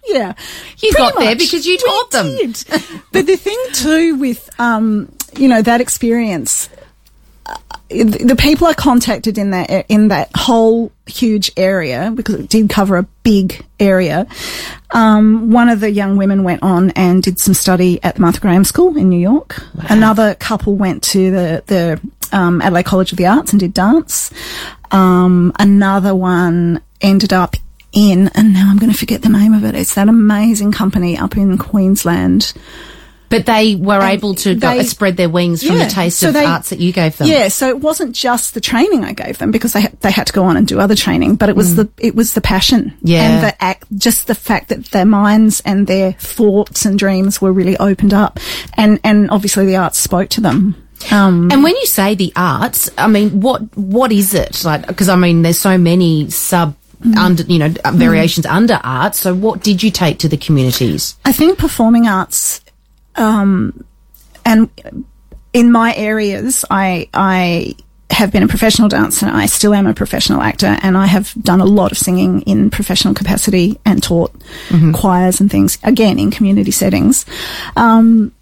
yeah. 0.07 0.33
You 0.79 0.93
got 0.93 1.15
much. 1.15 1.23
there 1.23 1.35
because 1.35 1.65
you 1.65 1.77
taught 1.77 2.11
them. 2.11 2.27
Did. 2.27 2.63
but 3.11 3.25
the 3.25 3.37
thing 3.37 3.59
too 3.73 4.15
with, 4.17 4.49
um, 4.59 5.09
you 5.35 5.47
know, 5.47 5.61
that 5.61 5.81
experience, 5.81 6.69
uh, 7.45 7.55
the 7.89 8.35
people 8.37 8.67
I 8.67 8.73
contacted 8.73 9.37
in 9.37 9.51
that 9.51 9.85
in 9.89 10.09
that 10.09 10.29
whole 10.35 10.91
huge 11.05 11.51
area 11.57 12.11
because 12.15 12.35
it 12.35 12.49
did 12.49 12.69
cover 12.69 12.97
a 12.97 13.03
big 13.23 13.65
area. 13.79 14.27
Um, 14.91 15.51
one 15.51 15.69
of 15.69 15.79
the 15.79 15.91
young 15.91 16.17
women 16.17 16.43
went 16.43 16.63
on 16.63 16.91
and 16.91 17.21
did 17.21 17.39
some 17.39 17.53
study 17.53 18.01
at 18.03 18.15
the 18.15 18.21
Martha 18.21 18.39
Graham 18.39 18.63
School 18.63 18.97
in 18.97 19.09
New 19.09 19.19
York. 19.19 19.61
Wow. 19.75 19.85
Another 19.89 20.35
couple 20.35 20.75
went 20.75 21.03
to 21.03 21.31
the 21.31 21.63
the 21.67 21.99
um, 22.31 22.61
Adelaide 22.61 22.83
College 22.83 23.11
of 23.11 23.17
the 23.17 23.27
Arts 23.27 23.51
and 23.51 23.59
did 23.59 23.73
dance. 23.73 24.31
Um, 24.91 25.53
another 25.59 26.15
one 26.15 26.81
ended 27.01 27.33
up 27.33 27.55
in, 27.91 28.29
and 28.35 28.53
now 28.53 28.69
I'm 28.69 28.77
going 28.77 28.91
to 28.91 28.97
forget 28.97 29.21
the 29.21 29.29
name 29.29 29.53
of 29.53 29.65
it. 29.65 29.75
It's 29.75 29.95
that 29.95 30.07
amazing 30.07 30.71
company 30.71 31.17
up 31.17 31.35
in 31.35 31.57
Queensland. 31.57 32.53
But 33.31 33.45
they 33.45 33.75
were 33.75 34.01
able 34.01 34.35
to 34.35 34.55
they, 34.55 34.77
go, 34.77 34.83
spread 34.83 35.17
their 35.17 35.29
wings 35.29 35.63
from 35.63 35.77
yeah, 35.77 35.85
the 35.85 35.91
taste 35.91 36.19
so 36.19 36.27
of 36.27 36.33
they, 36.33 36.45
arts 36.45 36.69
that 36.69 36.79
you 36.79 36.91
gave 36.91 37.17
them. 37.17 37.27
Yeah, 37.27 37.47
so 37.47 37.69
it 37.69 37.79
wasn't 37.79 38.15
just 38.15 38.53
the 38.53 38.61
training 38.61 39.03
I 39.03 39.13
gave 39.13 39.37
them 39.37 39.51
because 39.51 39.73
they 39.73 39.87
they 40.01 40.11
had 40.11 40.27
to 40.27 40.33
go 40.33 40.43
on 40.43 40.57
and 40.57 40.67
do 40.67 40.79
other 40.79 40.95
training, 40.95 41.35
but 41.35 41.49
it 41.49 41.55
was 41.55 41.73
mm. 41.73 41.75
the 41.77 41.89
it 41.97 42.15
was 42.15 42.33
the 42.33 42.41
passion, 42.41 42.93
yeah, 43.01 43.21
and 43.21 43.43
the 43.43 43.63
act, 43.63 43.85
just 43.97 44.27
the 44.27 44.35
fact 44.35 44.69
that 44.69 44.85
their 44.85 45.05
minds 45.05 45.61
and 45.65 45.87
their 45.87 46.13
thoughts 46.13 46.85
and 46.85 46.99
dreams 46.99 47.41
were 47.41 47.51
really 47.51 47.77
opened 47.77 48.13
up, 48.13 48.39
and 48.75 48.99
and 49.03 49.31
obviously 49.31 49.65
the 49.65 49.77
arts 49.77 49.97
spoke 49.97 50.29
to 50.29 50.41
them. 50.41 50.75
Um, 51.11 51.49
And 51.51 51.63
when 51.63 51.75
you 51.75 51.85
say 51.87 52.13
the 52.13 52.31
arts, 52.35 52.89
I 52.97 53.07
mean, 53.07 53.41
what 53.41 53.61
what 53.75 54.11
is 54.11 54.33
it 54.33 54.63
like? 54.63 54.85
Because 54.85 55.09
I 55.09 55.15
mean, 55.15 55.41
there's 55.41 55.59
so 55.59 55.77
many 55.77 56.29
sub 56.29 56.75
under 57.17 57.43
you 57.43 57.59
know 57.59 57.73
variations 57.93 58.45
under 58.45 58.79
art. 58.83 59.15
So 59.15 59.33
what 59.33 59.63
did 59.63 59.81
you 59.81 59.91
take 59.91 60.19
to 60.19 60.29
the 60.29 60.37
communities? 60.37 61.17
I 61.25 61.31
think 61.31 61.57
performing 61.57 62.07
arts, 62.07 62.61
um, 63.15 63.83
and 64.45 64.69
in 65.53 65.71
my 65.71 65.93
areas, 65.95 66.65
I 66.69 67.09
I 67.13 67.75
have 68.09 68.31
been 68.31 68.43
a 68.43 68.47
professional 68.47 68.89
dancer. 68.89 69.27
I 69.27 69.45
still 69.45 69.73
am 69.73 69.87
a 69.87 69.93
professional 69.93 70.41
actor, 70.41 70.77
and 70.81 70.97
I 70.97 71.05
have 71.05 71.33
done 71.41 71.61
a 71.61 71.65
lot 71.65 71.91
of 71.91 71.97
singing 71.97 72.41
in 72.41 72.69
professional 72.69 73.13
capacity 73.13 73.79
and 73.85 74.01
taught 74.01 74.31
choirs 74.93 75.39
and 75.39 75.49
things 75.49 75.77
again 75.83 76.19
in 76.19 76.31
community 76.31 76.71
settings. 76.71 77.25
Um, 77.75 78.33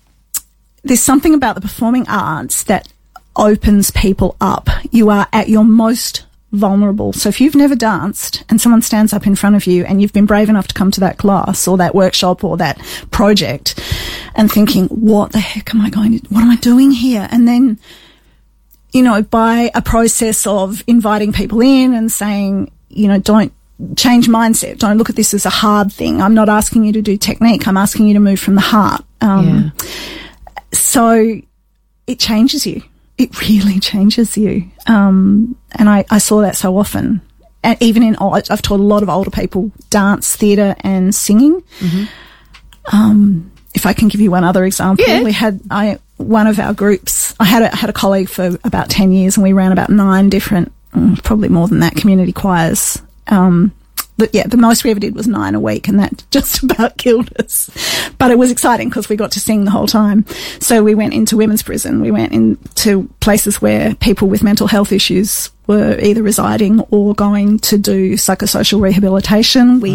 there's 0.84 1.02
something 1.02 1.34
about 1.34 1.56
the 1.56 1.62
performing 1.62 2.08
arts 2.08 2.64
that 2.64 2.88
opens 3.36 3.92
people 3.92 4.36
up. 4.42 4.70
You 4.92 5.10
are 5.10 5.28
at 5.32 5.50
your 5.50 5.64
most 5.64 6.26
vulnerable. 6.52 7.14
So 7.14 7.30
if 7.30 7.40
you've 7.40 7.56
never 7.56 7.76
danced 7.76 8.44
and 8.50 8.60
someone 8.60 8.82
stands 8.82 9.14
up 9.14 9.28
in 9.28 9.36
front 9.36 9.56
of 9.56 9.68
you 9.68 9.86
and 9.86 10.02
you've 10.02 10.14
been 10.14 10.26
brave 10.26 10.50
enough 10.50 10.68
to 10.68 10.74
come 10.74 10.92
to 10.92 11.00
that 11.02 11.18
class 11.18 11.68
or 11.68 11.78
that 11.78 11.94
workshop 11.94 12.44
or 12.44 12.58
that 12.58 12.80
project 13.12 13.80
and 14.36 14.52
thinking, 14.52 14.88
what 14.88 15.32
the 15.32 15.40
heck 15.40 15.74
am 15.74 15.82
I 15.82 15.90
going 15.90 16.20
to, 16.20 16.28
what 16.30 16.42
am 16.42 16.50
I 16.50 16.56
doing 16.56 16.92
here? 16.92 17.28
And 17.32 17.48
then, 17.48 17.80
you 18.92 19.04
know, 19.04 19.22
by 19.22 19.70
a 19.76 19.82
process 19.82 20.48
of 20.48 20.84
inviting 20.88 21.34
people 21.34 21.62
in 21.62 21.94
and 21.94 22.12
saying, 22.12 22.72
you 22.90 23.08
know, 23.08 23.20
don't 23.20 23.54
change 23.96 24.28
mindset. 24.28 24.80
Don't 24.80 24.98
look 24.98 25.10
at 25.10 25.16
this 25.16 25.34
as 25.34 25.46
a 25.46 25.50
hard 25.52 25.92
thing. 25.92 26.22
I'm 26.22 26.34
not 26.34 26.50
asking 26.50 26.84
you 26.84 26.94
to 26.94 27.02
do 27.02 27.16
technique. 27.16 27.68
I'm 27.68 27.78
asking 27.78 28.08
you 28.08 28.16
to 28.16 28.20
move 28.20 28.40
from 28.40 28.56
the 28.56 28.62
heart. 28.62 29.06
Um, 29.22 29.72
so 30.74 31.40
it 32.08 32.20
changes 32.20 32.66
you. 32.66 32.82
It 33.20 33.40
really 33.42 33.80
changes 33.80 34.36
you. 34.38 34.72
Um, 34.88 35.56
and 35.74 35.88
I, 35.90 36.06
I 36.10 36.18
saw 36.18 36.42
that 36.42 36.56
so 36.56 36.78
often. 36.78 37.22
And 37.64 37.78
even 37.82 38.02
in, 38.02 38.16
I've 38.16 38.62
taught 38.62 38.80
a 38.80 38.84
lot 38.84 39.04
of 39.04 39.10
older 39.10 39.30
people 39.30 39.72
dance, 39.90 40.36
theatre, 40.38 40.76
and 40.80 41.14
singing. 41.14 41.62
Um, 42.92 43.52
if 43.76 43.86
I 43.86 43.94
can 43.94 44.08
give 44.08 44.22
you 44.22 44.32
one 44.32 44.44
other 44.44 44.66
example, 44.66 45.06
Yeah. 45.08 45.22
we 45.24 45.32
had 45.32 45.60
I 45.70 46.00
one 46.18 46.48
of 46.48 46.60
our 46.60 46.74
groups. 46.74 47.36
I 47.40 47.46
had 47.46 47.62
a, 47.64 47.76
had 47.76 47.90
a 47.90 47.94
colleague 47.94 48.30
for 48.30 48.58
about 48.64 48.90
ten 48.90 49.12
years, 49.12 49.38
and 49.38 49.44
we 49.44 49.54
ran 49.54 49.72
about 49.72 49.90
nine 49.90 50.30
different, 50.30 50.72
mm, 50.94 51.22
probably 51.24 51.50
more 51.50 51.68
than 51.68 51.80
that, 51.82 51.96
community 51.96 52.32
choirs. 52.32 53.02
Um, 53.28 53.72
but 54.20 54.36
yeah, 54.36 54.46
the 54.46 54.58
most 54.58 54.84
we 54.84 54.92
ever 54.92 55.00
did 55.00 55.16
was 55.16 55.28
nine 55.28 55.56
a 55.56 55.60
week, 55.60 55.88
and 55.88 56.00
that 56.00 56.24
just 56.32 56.62
about 56.62 56.98
killed 56.98 57.32
us. 57.40 57.70
But 58.18 58.32
it 58.32 58.38
was 58.38 58.52
exciting 58.52 58.90
because 58.90 59.10
we 59.10 59.16
got 59.16 59.32
to 59.32 59.40
sing 59.40 59.64
the 59.64 59.72
whole 59.72 59.88
time. 59.88 60.26
So 60.60 60.84
we 60.84 60.94
went 60.94 61.14
into 61.14 61.38
women's 61.38 61.64
prison. 61.64 62.02
We 62.02 62.12
went 62.12 62.34
into 62.34 63.10
places 63.22 63.62
where 63.62 63.96
people 63.96 64.28
with 64.28 64.44
mental 64.44 64.68
health 64.68 64.92
issues 64.92 65.50
were 65.68 66.00
either 66.00 66.22
residing 66.22 66.82
or 66.92 67.14
going 67.14 67.60
to 67.60 67.78
do 67.78 68.14
psychosocial 68.14 68.82
rehabilitation. 68.82 69.80
We, 69.80 69.94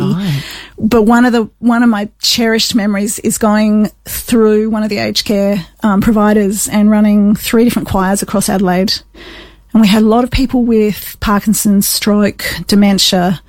but 0.78 1.02
one 1.02 1.26
of 1.26 1.32
the 1.32 1.50
one 1.58 1.82
of 1.82 1.88
my 1.88 2.08
cherished 2.20 2.74
memories 2.74 3.18
is 3.18 3.38
going 3.38 3.90
through 4.04 4.70
one 4.70 4.82
of 4.82 4.88
the 4.88 4.98
aged 4.98 5.26
care 5.26 5.66
um, 5.82 6.00
providers 6.00 6.68
and 6.68 6.90
running 6.90 7.34
three 7.34 7.64
different 7.64 7.88
choirs 7.88 8.22
across 8.22 8.48
Adelaide. 8.48 8.94
And 9.74 9.80
we 9.80 9.88
had 9.88 10.04
a 10.04 10.06
lot 10.06 10.22
of 10.22 10.30
people 10.30 10.64
with 10.64 11.18
Parkinson's, 11.18 11.88
stroke, 11.88 12.44
dementia, 12.68 13.42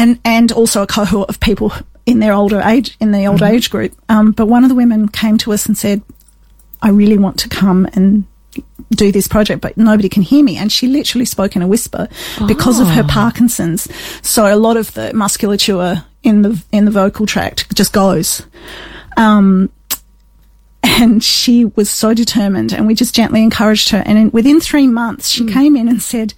and 0.00 0.18
and 0.24 0.50
also 0.50 0.82
a 0.82 0.86
cohort 0.86 1.28
of 1.28 1.38
people 1.40 1.72
in 2.06 2.20
their 2.20 2.32
older 2.32 2.60
age 2.62 2.96
in 3.00 3.12
the 3.12 3.26
older 3.26 3.44
age 3.44 3.70
group. 3.70 3.92
Um, 4.08 4.32
but 4.32 4.46
one 4.46 4.64
of 4.64 4.70
the 4.70 4.74
women 4.74 5.08
came 5.08 5.36
to 5.38 5.52
us 5.52 5.66
and 5.66 5.76
said, 5.76 6.02
"I 6.82 6.88
really 6.88 7.18
want 7.18 7.38
to 7.40 7.48
come 7.48 7.86
and 7.92 8.24
do 8.90 9.12
this 9.12 9.28
project, 9.28 9.60
but 9.60 9.76
nobody 9.76 10.08
can 10.08 10.22
hear 10.22 10.42
me." 10.42 10.56
And 10.56 10.72
she 10.72 10.86
literally 10.88 11.26
spoke 11.26 11.54
in 11.54 11.62
a 11.62 11.68
whisper 11.68 12.08
because 12.48 12.80
of 12.80 12.88
her 12.88 13.04
Parkinson's. 13.04 13.88
So 14.22 14.52
a 14.52 14.56
lot 14.56 14.76
of 14.76 14.94
the 14.94 15.12
musculature 15.12 16.04
in 16.22 16.42
the 16.42 16.62
in 16.72 16.86
the 16.86 16.90
vocal 16.90 17.26
tract 17.26 17.76
just 17.76 17.92
goes. 17.92 18.42
Um, 19.16 19.70
and 20.82 21.22
she 21.22 21.66
was 21.66 21.90
so 21.90 22.14
determined, 22.14 22.72
and 22.72 22.86
we 22.86 22.94
just 22.94 23.14
gently 23.14 23.42
encouraged 23.42 23.90
her. 23.90 24.02
And 24.06 24.16
in, 24.18 24.30
within 24.30 24.60
three 24.60 24.86
months, 24.86 25.28
she 25.28 25.44
came 25.46 25.76
in 25.76 25.88
and 25.88 26.02
said, 26.02 26.32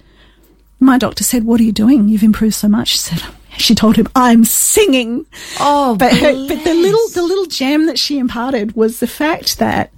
my 0.81 0.99
doctor 0.99 1.23
said, 1.23 1.45
"What 1.45 1.61
are 1.61 1.65
you 1.65 1.73
doing? 1.73 2.09
You've 2.09 2.25
improved 2.25 2.57
so 2.57 2.69
much." 2.69 2.89
She 2.89 2.99
said, 2.99 3.23
"She 3.59 3.75
told 3.75 3.97
him 3.97 4.09
I'm 4.15 4.45
singing." 4.45 5.27
Oh, 5.61 5.97
but 5.97 6.13
her, 6.13 6.33
but 6.49 6.65
the 6.65 6.75
little 6.75 7.09
the 7.15 7.23
little 7.23 7.47
gem 7.47 7.87
that 7.87 7.99
she 7.99 8.19
imparted 8.19 8.75
was 8.75 9.01
the 9.01 9.07
fact 9.07 9.59
that 9.59 9.93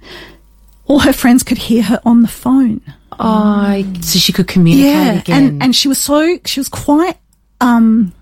all 0.85 0.99
her 0.99 1.13
friends 1.13 1.43
could 1.43 1.57
hear 1.57 1.83
her 1.83 1.99
on 2.05 2.21
the 2.21 2.27
phone. 2.27 2.81
oh, 3.19 3.83
so 4.01 4.19
she 4.19 4.31
could 4.33 4.47
communicate 4.47 5.21
again. 5.21 5.43
and 5.43 5.63
and 5.63 5.75
she 5.75 5.87
was 5.87 5.97
so 5.99 6.37
she 6.45 6.59
was 6.59 6.67
quite 6.69 7.17
um 7.61 8.13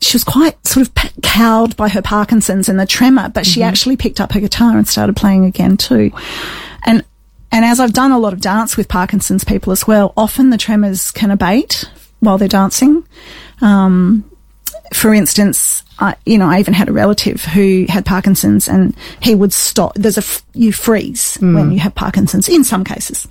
she 0.00 0.14
was 0.14 0.24
quite 0.24 0.64
sort 0.66 0.86
of 0.86 0.94
p- 0.94 1.10
cowed 1.22 1.76
by 1.76 1.88
her 1.88 2.00
Parkinson's 2.00 2.68
and 2.70 2.80
the 2.80 2.86
tremor, 2.86 3.28
but 3.28 3.44
she 3.44 3.62
actually 3.62 3.96
picked 3.96 4.18
up 4.20 4.32
her 4.32 4.40
guitar 4.40 4.78
and 4.78 4.88
started 4.88 5.14
playing 5.14 5.44
again 5.44 5.76
too. 5.76 6.10
And 6.86 7.04
and 7.52 7.64
as 7.64 7.80
I've 7.80 7.92
done 7.92 8.12
a 8.12 8.18
lot 8.18 8.32
of 8.32 8.40
dance 8.40 8.76
with 8.76 8.88
Parkinson's 8.88 9.44
people 9.44 9.72
as 9.72 9.86
well, 9.86 10.12
often 10.16 10.50
the 10.50 10.56
tremors 10.56 11.10
can 11.10 11.30
abate 11.30 11.84
while 12.20 12.38
they're 12.38 12.48
dancing. 12.48 13.04
Um, 13.60 14.24
for 14.92 15.14
instance, 15.14 15.84
I, 15.98 16.16
you 16.26 16.38
know, 16.38 16.46
I 16.46 16.60
even 16.60 16.74
had 16.74 16.88
a 16.88 16.92
relative 16.92 17.44
who 17.44 17.86
had 17.88 18.04
Parkinson's 18.04 18.68
and 18.68 18.96
he 19.20 19.34
would 19.34 19.52
stop. 19.52 19.94
There's 19.94 20.16
a, 20.16 20.22
f- 20.22 20.42
you 20.54 20.72
freeze 20.72 21.36
when 21.40 21.70
you 21.72 21.78
have 21.78 21.94
Parkinson's 21.94 22.48
in 22.48 22.64
some 22.64 22.84
cases 22.84 23.28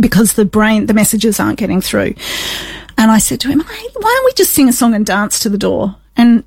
because 0.00 0.32
the 0.32 0.44
brain, 0.44 0.86
the 0.86 0.94
messages 0.94 1.38
aren't 1.38 1.58
getting 1.58 1.80
through. 1.80 2.14
And 2.98 3.10
I 3.10 3.18
said 3.18 3.40
to 3.40 3.48
him, 3.48 3.60
hey, 3.60 3.88
why 3.94 4.14
don't 4.14 4.24
we 4.24 4.32
just 4.32 4.54
sing 4.54 4.68
a 4.68 4.72
song 4.72 4.94
and 4.94 5.04
dance 5.04 5.38
to 5.40 5.48
the 5.48 5.58
door? 5.58 5.96
And, 6.16 6.44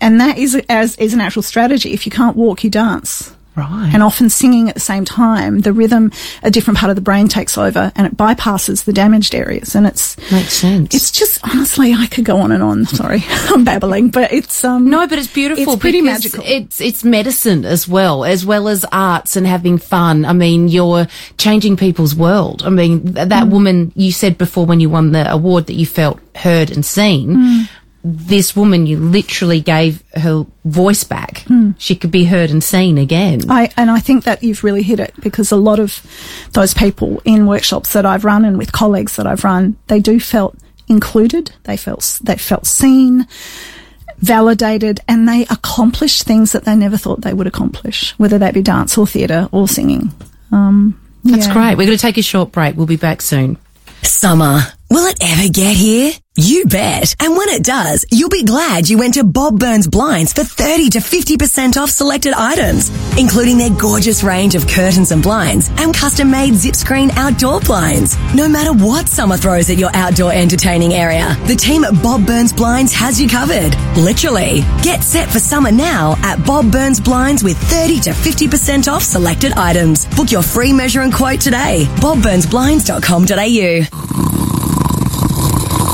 and 0.00 0.20
that 0.20 0.36
is, 0.36 0.54
as, 0.68 0.96
is 0.98 1.14
an 1.14 1.20
actual 1.20 1.42
strategy. 1.42 1.92
If 1.92 2.06
you 2.06 2.12
can't 2.12 2.36
walk, 2.36 2.62
you 2.62 2.70
dance. 2.70 3.34
Right. 3.56 3.90
And 3.92 4.02
often 4.02 4.28
singing 4.30 4.68
at 4.68 4.74
the 4.74 4.80
same 4.80 5.04
time, 5.04 5.60
the 5.60 5.72
rhythm, 5.72 6.12
a 6.42 6.50
different 6.50 6.78
part 6.78 6.90
of 6.90 6.96
the 6.96 7.02
brain 7.02 7.28
takes 7.28 7.58
over 7.58 7.92
and 7.96 8.06
it 8.06 8.16
bypasses 8.16 8.84
the 8.84 8.92
damaged 8.92 9.34
areas. 9.34 9.74
And 9.74 9.86
it's, 9.86 10.16
Makes 10.30 10.52
sense. 10.54 10.94
it's 10.94 11.10
just, 11.10 11.40
honestly, 11.44 11.92
I 11.92 12.06
could 12.06 12.24
go 12.24 12.38
on 12.38 12.52
and 12.52 12.62
on. 12.62 12.86
Sorry, 12.86 13.22
I'm 13.28 13.64
babbling, 13.64 14.10
but 14.10 14.32
it's, 14.32 14.64
um, 14.64 14.88
No, 14.90 15.06
but 15.06 15.18
it's 15.18 15.32
beautiful. 15.32 15.74
It's 15.74 15.80
pretty 15.80 16.00
magical. 16.00 16.42
It's 16.46 16.80
it's 16.80 17.04
medicine 17.04 17.64
as 17.64 17.86
well, 17.88 18.24
as 18.24 18.44
well 18.46 18.68
as 18.68 18.84
arts 18.92 19.36
and 19.36 19.46
having 19.46 19.78
fun. 19.78 20.24
I 20.24 20.32
mean, 20.32 20.68
you're 20.68 21.06
changing 21.38 21.76
people's 21.76 22.14
world. 22.14 22.62
I 22.64 22.70
mean, 22.70 23.04
that 23.14 23.28
Mm. 23.30 23.50
woman 23.50 23.92
you 23.96 24.12
said 24.12 24.38
before 24.38 24.66
when 24.66 24.80
you 24.80 24.88
won 24.90 25.12
the 25.12 25.30
award 25.30 25.66
that 25.66 25.74
you 25.74 25.86
felt 25.86 26.20
heard 26.36 26.70
and 26.70 26.84
seen. 26.84 27.36
Mm. 27.36 27.68
This 28.02 28.56
woman, 28.56 28.86
you 28.86 28.98
literally 28.98 29.60
gave 29.60 30.02
her 30.14 30.46
voice 30.64 31.04
back. 31.04 31.44
She 31.78 31.94
could 31.94 32.10
be 32.10 32.24
heard 32.24 32.50
and 32.50 32.64
seen 32.64 32.96
again. 32.96 33.40
Mm. 33.40 33.50
I, 33.50 33.72
and 33.76 33.90
I 33.90 34.00
think 34.00 34.24
that 34.24 34.42
you've 34.42 34.64
really 34.64 34.82
hit 34.82 35.00
it 35.00 35.12
because 35.20 35.52
a 35.52 35.56
lot 35.56 35.78
of 35.78 36.00
those 36.52 36.72
people 36.72 37.20
in 37.26 37.46
workshops 37.46 37.92
that 37.92 38.06
I've 38.06 38.24
run 38.24 38.44
and 38.44 38.56
with 38.56 38.72
colleagues 38.72 39.16
that 39.16 39.26
I've 39.26 39.44
run, 39.44 39.76
they 39.88 40.00
do 40.00 40.18
felt 40.18 40.56
included. 40.88 41.52
They 41.64 41.76
felt, 41.76 42.20
they 42.22 42.36
felt 42.36 42.66
seen, 42.66 43.26
validated, 44.18 45.00
and 45.06 45.28
they 45.28 45.42
accomplished 45.50 46.22
things 46.22 46.52
that 46.52 46.64
they 46.64 46.76
never 46.76 46.96
thought 46.96 47.20
they 47.20 47.34
would 47.34 47.46
accomplish, 47.46 48.18
whether 48.18 48.38
that 48.38 48.54
be 48.54 48.62
dance 48.62 48.96
or 48.96 49.06
theatre 49.06 49.48
or 49.52 49.68
singing. 49.68 50.10
Um, 50.52 50.98
That's 51.24 51.46
yeah. 51.48 51.52
great. 51.52 51.76
We're 51.76 51.86
going 51.86 51.98
to 51.98 52.02
take 52.02 52.18
a 52.18 52.22
short 52.22 52.50
break. 52.50 52.76
We'll 52.76 52.86
be 52.86 52.96
back 52.96 53.20
soon. 53.20 53.58
Summer. 54.02 54.62
Will 54.92 55.06
it 55.06 55.18
ever 55.20 55.48
get 55.48 55.76
here? 55.76 56.10
You 56.36 56.64
bet. 56.64 57.14
And 57.20 57.36
when 57.36 57.48
it 57.50 57.62
does, 57.62 58.04
you'll 58.10 58.28
be 58.28 58.42
glad 58.42 58.88
you 58.88 58.98
went 58.98 59.14
to 59.14 59.22
Bob 59.22 59.60
Burns 59.60 59.86
Blinds 59.86 60.32
for 60.32 60.42
30 60.42 60.90
to 60.90 60.98
50% 60.98 61.76
off 61.76 61.90
selected 61.90 62.32
items, 62.32 62.90
including 63.16 63.56
their 63.56 63.70
gorgeous 63.70 64.24
range 64.24 64.56
of 64.56 64.66
curtains 64.66 65.12
and 65.12 65.22
blinds 65.22 65.70
and 65.76 65.94
custom 65.94 66.32
made 66.32 66.54
zip 66.54 66.74
screen 66.74 67.12
outdoor 67.12 67.60
blinds. 67.60 68.16
No 68.34 68.48
matter 68.48 68.72
what 68.72 69.06
summer 69.06 69.36
throws 69.36 69.70
at 69.70 69.78
your 69.78 69.94
outdoor 69.94 70.32
entertaining 70.32 70.94
area, 70.94 71.36
the 71.46 71.54
team 71.54 71.84
at 71.84 71.94
Bob 72.02 72.26
Burns 72.26 72.52
Blinds 72.52 72.92
has 72.92 73.20
you 73.20 73.28
covered. 73.28 73.76
Literally. 73.96 74.62
Get 74.82 75.04
set 75.04 75.30
for 75.30 75.38
summer 75.38 75.70
now 75.70 76.16
at 76.24 76.44
Bob 76.44 76.72
Burns 76.72 76.98
Blinds 76.98 77.44
with 77.44 77.56
30 77.70 78.00
to 78.00 78.10
50% 78.10 78.92
off 78.92 79.04
selected 79.04 79.52
items. 79.52 80.06
Book 80.16 80.32
your 80.32 80.42
free 80.42 80.72
measure 80.72 81.02
and 81.02 81.14
quote 81.14 81.40
today. 81.40 81.84
bobburnsblinds.com.au. 82.00 84.59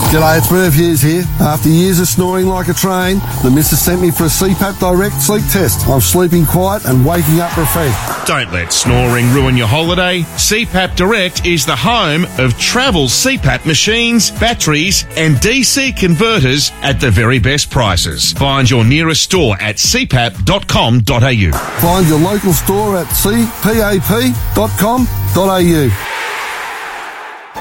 G'day, 0.06 0.38
it's 0.38 0.52
Merv 0.52 0.72
Hughes 0.72 1.02
here. 1.02 1.24
After 1.40 1.68
years 1.68 1.98
of 1.98 2.06
snoring 2.06 2.46
like 2.46 2.68
a 2.68 2.74
train, 2.74 3.18
the 3.42 3.50
missus 3.52 3.84
sent 3.84 4.00
me 4.00 4.12
for 4.12 4.22
a 4.22 4.28
CPAP 4.28 4.78
Direct 4.78 5.20
sleep 5.20 5.42
test. 5.50 5.88
I'm 5.88 6.00
sleeping 6.00 6.46
quiet 6.46 6.84
and 6.84 7.04
waking 7.04 7.40
up 7.40 7.56
refreshed. 7.56 8.24
Don't 8.24 8.52
let 8.52 8.72
snoring 8.72 9.32
ruin 9.32 9.56
your 9.56 9.66
holiday. 9.66 10.20
CPAP 10.36 10.94
Direct 10.94 11.44
is 11.44 11.66
the 11.66 11.74
home 11.74 12.24
of 12.38 12.56
travel 12.56 13.06
CPAP 13.06 13.66
machines, 13.66 14.30
batteries, 14.30 15.04
and 15.16 15.34
DC 15.36 15.96
converters 15.96 16.70
at 16.82 17.00
the 17.00 17.10
very 17.10 17.40
best 17.40 17.68
prices. 17.68 18.32
Find 18.34 18.70
your 18.70 18.84
nearest 18.84 19.24
store 19.24 19.60
at 19.60 19.74
cpap.com.au. 19.74 21.58
Find 21.80 22.06
your 22.06 22.20
local 22.20 22.52
store 22.52 22.96
at 22.98 23.06
cpap.com.au. 23.08 23.86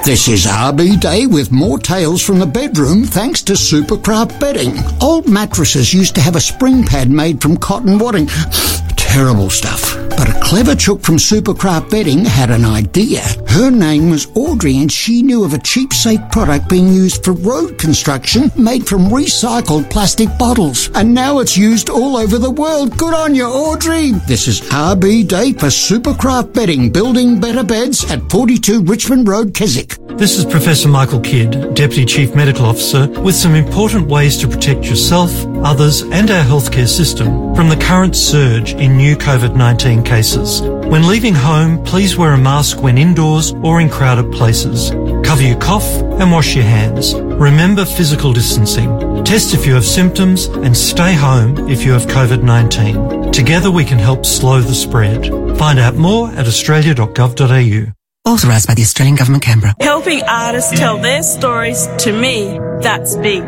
This 0.06 0.28
is 0.28 0.46
RB 0.46 1.00
Day 1.00 1.26
with 1.26 1.52
more 1.52 1.80
tales 1.80 2.22
from 2.22 2.38
the 2.38 2.46
bedroom 2.46 3.06
thanks 3.06 3.42
to 3.42 3.54
Supercraft 3.54 4.40
Bedding. 4.40 4.78
Old 5.02 5.28
mattresses 5.28 5.96
used 5.96 6.14
to 6.14 6.22
have 6.22 6.36
a 6.36 6.40
spring 6.40 6.84
pad 6.84 7.10
made 7.10 7.42
from 7.42 7.58
cotton 7.58 7.98
wadding. 7.98 8.28
Terrible 8.96 9.50
stuff. 9.50 9.95
But 10.18 10.30
a 10.30 10.40
clever 10.40 10.76
chook 10.76 11.02
from 11.02 11.18
Supercraft 11.18 11.90
Bedding 11.90 12.24
had 12.24 12.50
an 12.50 12.66
idea. 12.66 13.22
Her 13.48 13.70
name 13.70 14.10
was 14.10 14.28
Audrey 14.36 14.78
and 14.78 14.92
she 14.92 15.22
knew 15.22 15.44
of 15.44 15.54
a 15.54 15.60
cheap, 15.60 15.94
safe 15.94 16.22
product 16.32 16.70
being 16.70 16.88
used 16.88 17.24
for 17.24 17.34
road 17.34 17.78
construction 17.78 18.52
made 18.58 18.88
from 18.88 19.10
recycled 19.10 19.90
plastic 19.90 20.30
bottles. 20.38 20.90
And 20.96 21.14
now 21.14 21.40
it's 21.40 21.58
used 21.58 21.90
all 21.90 22.18
over 22.18 22.38
the 22.38 22.52
world. 22.52 22.98
Good 22.98 23.14
on 23.14 23.36
you, 23.36 23.46
Audrey. 23.46 24.12
This 24.28 24.48
is 24.48 24.62
RB 24.62 25.28
Day 25.28 25.54
for 25.54 25.68
Supercraft 25.68 26.54
Bedding, 26.54 26.92
building 26.92 27.40
better 27.40 27.64
beds 27.64 28.10
at 28.12 28.30
42 28.30 28.84
Richmond 28.84 29.28
Road, 29.28 29.54
Keswick. 29.54 29.98
This 30.18 30.38
is 30.38 30.46
Professor 30.46 30.88
Michael 30.88 31.20
Kidd, 31.20 31.74
Deputy 31.74 32.06
Chief 32.06 32.34
Medical 32.36 32.66
Officer, 32.66 33.08
with 33.22 33.36
some 33.36 33.54
important 33.54 34.08
ways 34.08 34.38
to 34.38 34.48
protect 34.48 34.86
yourself, 34.86 35.30
others, 35.66 36.04
and 36.04 36.30
our 36.30 36.44
healthcare 36.44 36.88
system 36.88 37.54
from 37.56 37.68
the 37.68 37.76
current 37.76 38.16
surge 38.16 38.74
in 38.74 38.96
new 38.96 39.16
COVID 39.16 39.56
19 39.56 40.04
cases. 40.04 40.62
When 40.62 41.08
leaving 41.08 41.34
home, 41.34 41.84
please 41.84 42.16
wear 42.16 42.34
a 42.34 42.38
mask 42.38 42.82
when 42.82 42.98
indoors 42.98 43.54
or 43.64 43.82
in 43.82 43.90
crowded 43.90 44.32
places. 44.32 44.92
Cover 45.28 45.42
your 45.42 45.60
cough 45.60 45.88
and 46.20 46.32
wash 46.32 46.56
your 46.56 46.64
hands. 46.64 47.16
Remember 47.16 47.84
physical 47.84 48.32
distancing. 48.32 49.24
Test 49.26 49.54
if 49.56 49.66
you 49.66 49.74
have 49.74 49.86
symptoms 49.86 50.46
and 50.46 50.78
stay 50.78 51.14
home 51.14 51.68
if 51.70 51.84
you 51.84 51.92
have 51.92 52.06
COVID 52.06 52.44
19. 52.44 53.32
Together 53.32 53.72
we 53.72 53.84
can 53.84 53.98
help 53.98 54.26
slow 54.26 54.62
the 54.62 54.76
spread. 54.76 55.26
Find 55.58 55.80
out 55.80 55.96
more 55.96 56.30
at 56.30 56.48
australia.gov.au. 56.48 57.92
Authorised 58.28 58.68
by 58.68 58.74
the 58.74 58.82
Australian 58.82 59.16
Government, 59.16 59.44
Canberra. 59.44 59.76
Helping 59.80 60.22
artists 60.24 60.78
tell 60.80 60.98
their 60.98 61.22
stories, 61.22 61.88
to 62.00 62.12
me, 62.12 62.60
that's 62.82 63.16
big. 63.18 63.44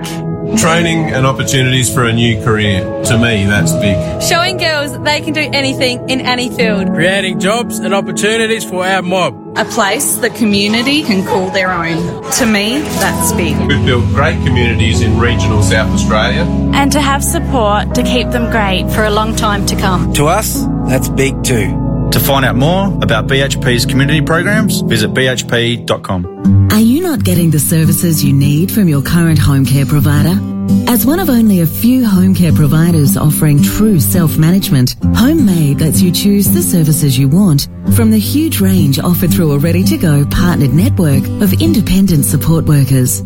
Training 0.56 1.12
and 1.12 1.26
opportunities 1.26 1.94
for 1.94 2.06
a 2.06 2.14
new 2.14 2.42
career. 2.44 2.82
To 3.06 3.18
me, 3.18 3.46
that's 3.46 3.74
big. 3.74 4.22
Showing 4.22 4.58
girls 4.58 4.98
they 5.04 5.20
can 5.22 5.34
do 5.34 5.50
anything 5.52 6.10
in 6.10 6.22
any 6.22 6.50
field. 6.50 6.88
Creating 6.94 7.40
jobs 7.40 7.80
and 7.80 7.94
opportunities 7.94 8.64
for 8.64 8.86
our 8.86 9.02
mob. 9.02 9.58
A 9.58 9.66
place 9.66 10.16
the 10.16 10.30
community 10.30 11.04
can 11.04 11.26
call 11.26 11.50
their 11.50 11.72
own. 11.72 12.32
To 12.34 12.46
me, 12.46 12.80
that's 12.80 13.34
big. 13.34 13.58
We've 13.68 13.86
built 13.86 14.06
great 14.08 14.38
communities 14.46 15.02
in 15.02 15.20
regional 15.20 15.62
South 15.62 15.92
Australia. 15.92 16.44
And 16.74 16.92
to 16.94 17.02
have 17.02 17.24
support 17.24 17.94
to 17.96 18.04
keep 18.04 18.30
them 18.30 18.50
great 18.50 18.90
for 18.92 19.04
a 19.04 19.12
long 19.12 19.36
time 19.36 19.66
to 19.68 19.76
come. 19.76 20.14
To 20.14 20.28
us, 20.28 20.66
that's 20.88 21.10
big 21.10 21.44
too. 21.44 22.10
To 22.12 22.20
find 22.20 22.46
out 22.46 22.56
more 22.56 22.88
about 23.04 23.28
BHP's 23.28 23.86
community 23.86 24.22
programs, 24.22 24.82
visit 24.82 25.14
bhp.com. 25.14 26.57
Are 26.72 26.82
you 26.82 27.02
not 27.02 27.24
getting 27.24 27.50
the 27.50 27.60
services 27.60 28.24
you 28.24 28.34
need 28.34 28.72
from 28.72 28.88
your 28.88 29.02
current 29.02 29.40
home 29.40 29.66
care 29.66 29.86
provider? 29.86 30.40
As 30.88 31.06
one 31.06 31.20
of 31.20 31.30
only 31.30 31.62
a 31.62 31.68
few 31.68 32.06
home 32.06 32.36
care 32.36 32.52
providers 32.54 33.18
offering 33.18 33.62
true 33.64 34.00
self-management, 34.00 34.96
Homemade 35.16 35.82
lets 35.82 36.02
you 36.02 36.12
choose 36.12 36.52
the 36.52 36.62
services 36.62 37.18
you 37.18 37.28
want 37.30 37.68
from 37.96 38.12
the 38.12 38.20
huge 38.20 38.60
range 38.62 39.00
offered 39.00 39.34
through 39.34 39.54
a 39.54 39.58
ready-to-go 39.58 40.26
partnered 40.28 40.74
network 40.74 41.24
of 41.42 41.54
independent 41.62 42.26
support 42.26 42.66
workers. 42.66 43.24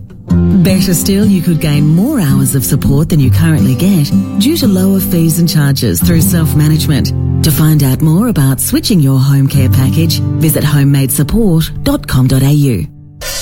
Better 0.64 0.94
still, 0.94 1.26
you 1.26 1.42
could 1.42 1.60
gain 1.60 1.88
more 1.88 2.20
hours 2.22 2.54
of 2.56 2.64
support 2.64 3.10
than 3.10 3.20
you 3.20 3.32
currently 3.32 3.74
get 3.76 4.06
due 4.40 4.56
to 4.58 4.68
lower 4.68 5.00
fees 5.00 5.40
and 5.40 5.50
charges 5.50 6.00
through 6.02 6.22
self-management. 6.22 7.08
To 7.44 7.52
find 7.52 7.82
out 7.84 8.02
more 8.02 8.28
about 8.30 8.62
switching 8.62 9.00
your 9.00 9.20
home 9.20 9.48
care 9.48 9.70
package, 9.70 10.20
visit 10.20 10.64
homemadesupport.com.au. 10.64 13.00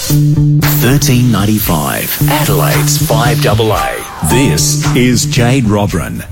1395, 0.10 2.30
Adelaide's 2.30 2.98
5AA. 2.98 4.30
This 4.32 4.84
is 4.96 5.28
Jade 5.28 5.66
Robran. 5.66 6.26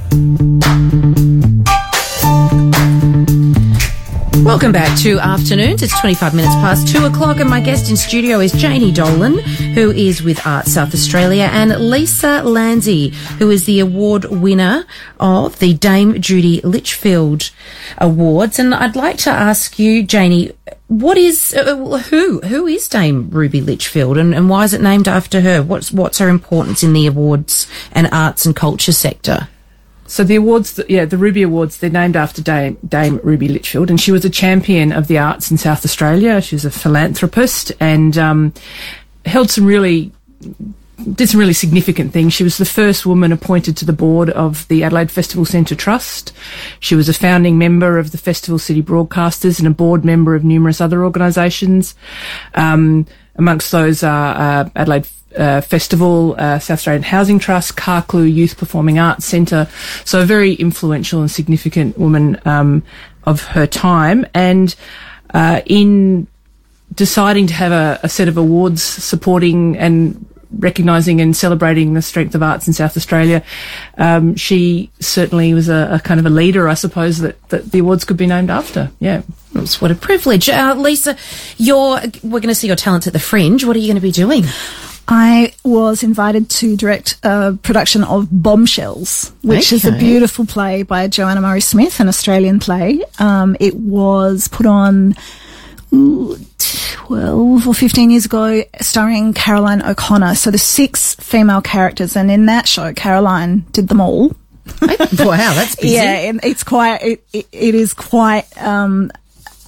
Welcome 4.47 4.71
back 4.71 4.97
to 4.99 5.19
Afternoons. 5.19 5.83
It's 5.83 5.99
25 5.99 6.33
minutes 6.33 6.55
past 6.55 6.87
2 6.87 7.05
o'clock, 7.05 7.41
and 7.41 7.49
my 7.49 7.59
guest 7.59 7.89
in 7.89 7.97
studio 7.97 8.39
is 8.39 8.53
Janey 8.53 8.93
Dolan, 8.93 9.39
who 9.39 9.91
is 9.91 10.23
with 10.23 10.47
Arts 10.47 10.71
South 10.71 10.93
Australia, 10.93 11.49
and 11.51 11.71
Lisa 11.89 12.43
Lanzi, 12.45 13.13
who 13.39 13.51
is 13.51 13.65
the 13.65 13.81
award 13.81 14.23
winner 14.23 14.85
of 15.19 15.59
the 15.59 15.73
Dame 15.73 16.21
Judy 16.21 16.61
Litchfield 16.61 17.51
Awards. 17.97 18.57
And 18.57 18.73
I'd 18.73 18.95
like 18.95 19.17
to 19.17 19.31
ask 19.31 19.77
you, 19.77 20.01
Janey, 20.01 20.53
what 20.87 21.17
is 21.17 21.53
uh, 21.53 21.97
who 22.09 22.39
who 22.39 22.67
is 22.67 22.87
Dame 22.87 23.29
Ruby 23.29 23.59
Litchfield, 23.59 24.17
and, 24.17 24.33
and 24.33 24.49
why 24.49 24.63
is 24.63 24.73
it 24.73 24.79
named 24.79 25.09
after 25.09 25.41
her? 25.41 25.61
What's 25.61 25.91
what's 25.91 26.19
her 26.19 26.29
importance 26.29 26.83
in 26.83 26.93
the 26.93 27.05
awards 27.05 27.67
and 27.91 28.07
arts 28.13 28.45
and 28.45 28.55
culture 28.55 28.93
sector? 28.93 29.49
So 30.07 30.23
the 30.23 30.35
awards, 30.35 30.79
yeah, 30.87 31.05
the 31.05 31.17
Ruby 31.17 31.43
Awards, 31.43 31.77
they're 31.77 31.89
named 31.89 32.15
after 32.15 32.41
Dame, 32.41 32.77
Dame 32.87 33.19
Ruby 33.23 33.49
Litchfield, 33.49 33.89
and 33.89 33.99
she 33.99 34.11
was 34.11 34.25
a 34.25 34.29
champion 34.29 34.91
of 34.91 35.07
the 35.07 35.17
arts 35.17 35.51
in 35.51 35.57
South 35.57 35.83
Australia. 35.83 36.41
She 36.41 36.55
was 36.55 36.65
a 36.65 36.71
philanthropist 36.71 37.71
and 37.79 38.17
um, 38.17 38.53
held 39.25 39.51
some 39.51 39.65
really 39.65 40.11
did 41.13 41.29
some 41.29 41.39
really 41.39 41.53
significant 41.53 42.11
things. 42.11 42.33
She 42.33 42.43
was 42.43 42.57
the 42.57 42.65
first 42.65 43.05
woman 43.05 43.31
appointed 43.31 43.77
to 43.77 43.85
the 43.85 43.93
board 43.93 44.31
of 44.31 44.67
the 44.67 44.83
Adelaide 44.83 45.11
Festival 45.11 45.45
Centre 45.45 45.75
Trust. 45.75 46.33
She 46.79 46.95
was 46.95 47.07
a 47.07 47.13
founding 47.13 47.57
member 47.57 47.99
of 47.99 48.11
the 48.11 48.17
Festival 48.17 48.57
City 48.57 48.81
Broadcasters 48.81 49.59
and 49.59 49.67
a 49.67 49.71
board 49.71 50.03
member 50.03 50.33
of 50.33 50.43
numerous 50.43 50.81
other 50.81 51.03
organisations. 51.03 51.93
Um, 52.55 53.05
amongst 53.37 53.71
those 53.71 54.03
are 54.03 54.35
uh, 54.35 54.69
Adelaide 54.75 55.07
uh, 55.37 55.61
Festival, 55.61 56.35
uh, 56.37 56.59
South 56.59 56.79
Australian 56.79 57.03
Housing 57.03 57.39
Trust, 57.39 57.75
Carclew 57.75 58.33
Youth 58.33 58.57
Performing 58.57 58.99
Arts 58.99 59.25
Centre. 59.25 59.67
So 60.03 60.21
a 60.21 60.25
very 60.25 60.53
influential 60.53 61.21
and 61.21 61.29
significant 61.29 61.97
woman 61.97 62.39
um, 62.45 62.83
of 63.23 63.43
her 63.43 63.67
time. 63.67 64.25
And 64.33 64.75
uh, 65.33 65.61
in 65.65 66.27
deciding 66.93 67.47
to 67.47 67.53
have 67.53 67.71
a, 67.71 67.99
a 68.03 68.09
set 68.09 68.27
of 68.27 68.37
awards 68.37 68.81
supporting 68.81 69.77
and 69.77 70.25
recognising 70.51 71.21
and 71.21 71.35
celebrating 71.35 71.93
the 71.93 72.01
strength 72.01 72.35
of 72.35 72.43
arts 72.43 72.67
in 72.67 72.73
South 72.73 72.97
Australia. 72.97 73.43
Um, 73.97 74.35
she 74.35 74.91
certainly 74.99 75.53
was 75.53 75.69
a, 75.69 75.89
a, 75.93 75.99
kind 75.99 76.19
of 76.19 76.25
a 76.25 76.29
leader, 76.29 76.67
I 76.67 76.73
suppose, 76.73 77.19
that, 77.19 77.41
that 77.49 77.71
the 77.71 77.79
awards 77.79 78.05
could 78.05 78.17
be 78.17 78.27
named 78.27 78.49
after. 78.49 78.91
Yeah. 78.99 79.23
It's 79.55 79.81
what 79.81 79.91
a 79.91 79.95
privilege. 79.95 80.49
Uh, 80.49 80.75
Lisa, 80.77 81.17
you're, 81.57 81.99
we're 82.23 82.39
going 82.39 82.49
to 82.49 82.55
see 82.55 82.67
your 82.67 82.75
talents 82.75 83.07
at 83.07 83.13
the 83.13 83.19
Fringe. 83.19 83.65
What 83.65 83.75
are 83.75 83.79
you 83.79 83.87
going 83.87 83.95
to 83.95 84.01
be 84.01 84.11
doing? 84.11 84.43
I 85.07 85.53
was 85.63 86.03
invited 86.03 86.49
to 86.49 86.75
direct 86.75 87.17
a 87.23 87.57
production 87.61 88.03
of 88.03 88.27
Bombshells, 88.29 89.31
which 89.41 89.67
okay. 89.67 89.75
is 89.77 89.85
a 89.85 89.93
beautiful 89.93 90.45
play 90.45 90.83
by 90.83 91.07
Joanna 91.07 91.39
Murray 91.39 91.61
Smith, 91.61 92.01
an 92.01 92.09
Australian 92.09 92.59
play. 92.59 93.01
Um, 93.17 93.55
it 93.59 93.73
was 93.73 94.49
put 94.49 94.65
on 94.65 95.13
ooh, 95.13 95.15
12 95.89 97.67
or 97.67 97.73
15 97.73 98.11
years 98.11 98.25
ago, 98.25 98.63
starring 98.81 99.33
Caroline 99.33 99.81
O'Connor. 99.81 100.35
So 100.35 100.51
the 100.51 100.57
six 100.57 101.15
female 101.15 101.61
characters, 101.61 102.15
and 102.15 102.29
in 102.29 102.47
that 102.47 102.67
show, 102.67 102.93
Caroline 102.93 103.65
did 103.71 103.87
them 103.87 104.01
all. 104.01 104.27
wow, 104.81 105.53
that's 105.53 105.75
busy. 105.75 105.95
yeah, 105.95 106.29
and 106.29 106.41
it's 106.43 106.63
quite, 106.63 107.01
it, 107.01 107.23
it, 107.31 107.47
it 107.51 107.75
is 107.75 107.93
quite, 107.93 108.45
um, 108.61 109.11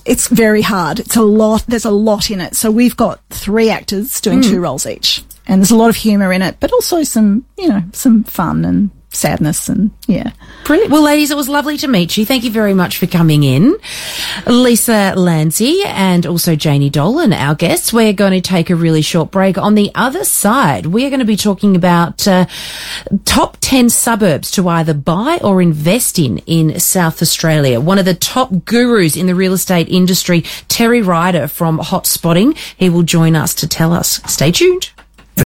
it's 0.06 0.28
very 0.28 0.62
hard. 0.62 1.00
It's 1.00 1.16
a 1.16 1.22
lot, 1.22 1.66
there's 1.68 1.86
a 1.86 1.92
lot 1.92 2.30
in 2.30 2.42
it. 2.42 2.56
So 2.56 2.72
we've 2.72 2.98
got 2.98 3.22
three 3.30 3.70
actors 3.70 4.20
doing 4.20 4.42
mm. 4.42 4.50
two 4.50 4.60
roles 4.60 4.86
each. 4.86 5.24
And 5.48 5.62
there's 5.62 5.72
a 5.72 5.78
lot 5.78 5.90
of 5.90 5.96
humour 5.96 6.32
in 6.34 6.42
it, 6.42 6.58
but 6.60 6.74
also 6.74 7.04
some, 7.04 7.46
you 7.58 7.70
know, 7.70 7.82
some 7.94 8.24
fun 8.24 8.66
and 8.66 8.92
sadness 9.12 9.69
and 9.69 9.91
yeah. 10.08 10.32
Brilliant. 10.65 10.91
Well, 10.91 11.02
ladies, 11.02 11.32
it 11.32 11.38
was 11.38 11.50
lovely 11.50 11.78
to 11.78 11.88
meet 11.88 12.15
you. 12.15 12.26
Thank 12.26 12.43
you 12.43 12.52
very 12.52 12.74
much 12.74 12.98
for 12.98 13.08
coming 13.08 13.43
in. 13.43 13.76
Lisa 14.45 15.13
Lanzi 15.15 15.84
and 15.86 16.26
also 16.26 16.56
Janey 16.56 16.89
Dolan, 16.89 17.34
our 17.34 17.56
guests. 17.56 17.91
We're 17.91 18.13
going 18.13 18.34
to 18.34 18.41
take 18.41 18.69
a 18.69 18.76
really 18.76 19.02
short 19.02 19.32
break. 19.32 19.58
On 19.58 19.76
the 19.76 19.91
other 19.95 20.24
side, 20.24 20.86
we 20.86 21.06
are 21.06 21.10
going 21.10 21.19
to 21.19 21.26
be 21.26 21.36
talking 21.36 21.76
about 21.76 22.28
uh, 22.28 22.45
top 23.26 23.58
10 23.62 23.89
suburbs 23.89 24.52
to 24.52 24.67
either 24.69 24.93
buy 24.93 25.39
or 25.43 25.62
invest 25.62 26.19
in 26.19 26.38
in 26.39 26.80
South 26.80 27.22
Australia. 27.22 27.80
One 27.80 27.98
of 27.98 28.06
the 28.06 28.13
top 28.13 28.65
gurus 28.65 29.17
in 29.17 29.26
the 29.26 29.36
real 29.36 29.54
estate 29.54 29.89
industry, 29.89 30.41
Terry 30.67 31.02
Ryder 31.02 31.48
from 31.48 31.80
Hot 31.80 32.06
Spotting. 32.06 32.54
He 32.78 32.89
will 32.89 33.04
join 33.04 33.36
us 33.36 33.56
to 33.56 33.67
tell 33.67 33.91
us. 33.91 34.22
Stay 34.32 34.52
tuned. 34.52 34.91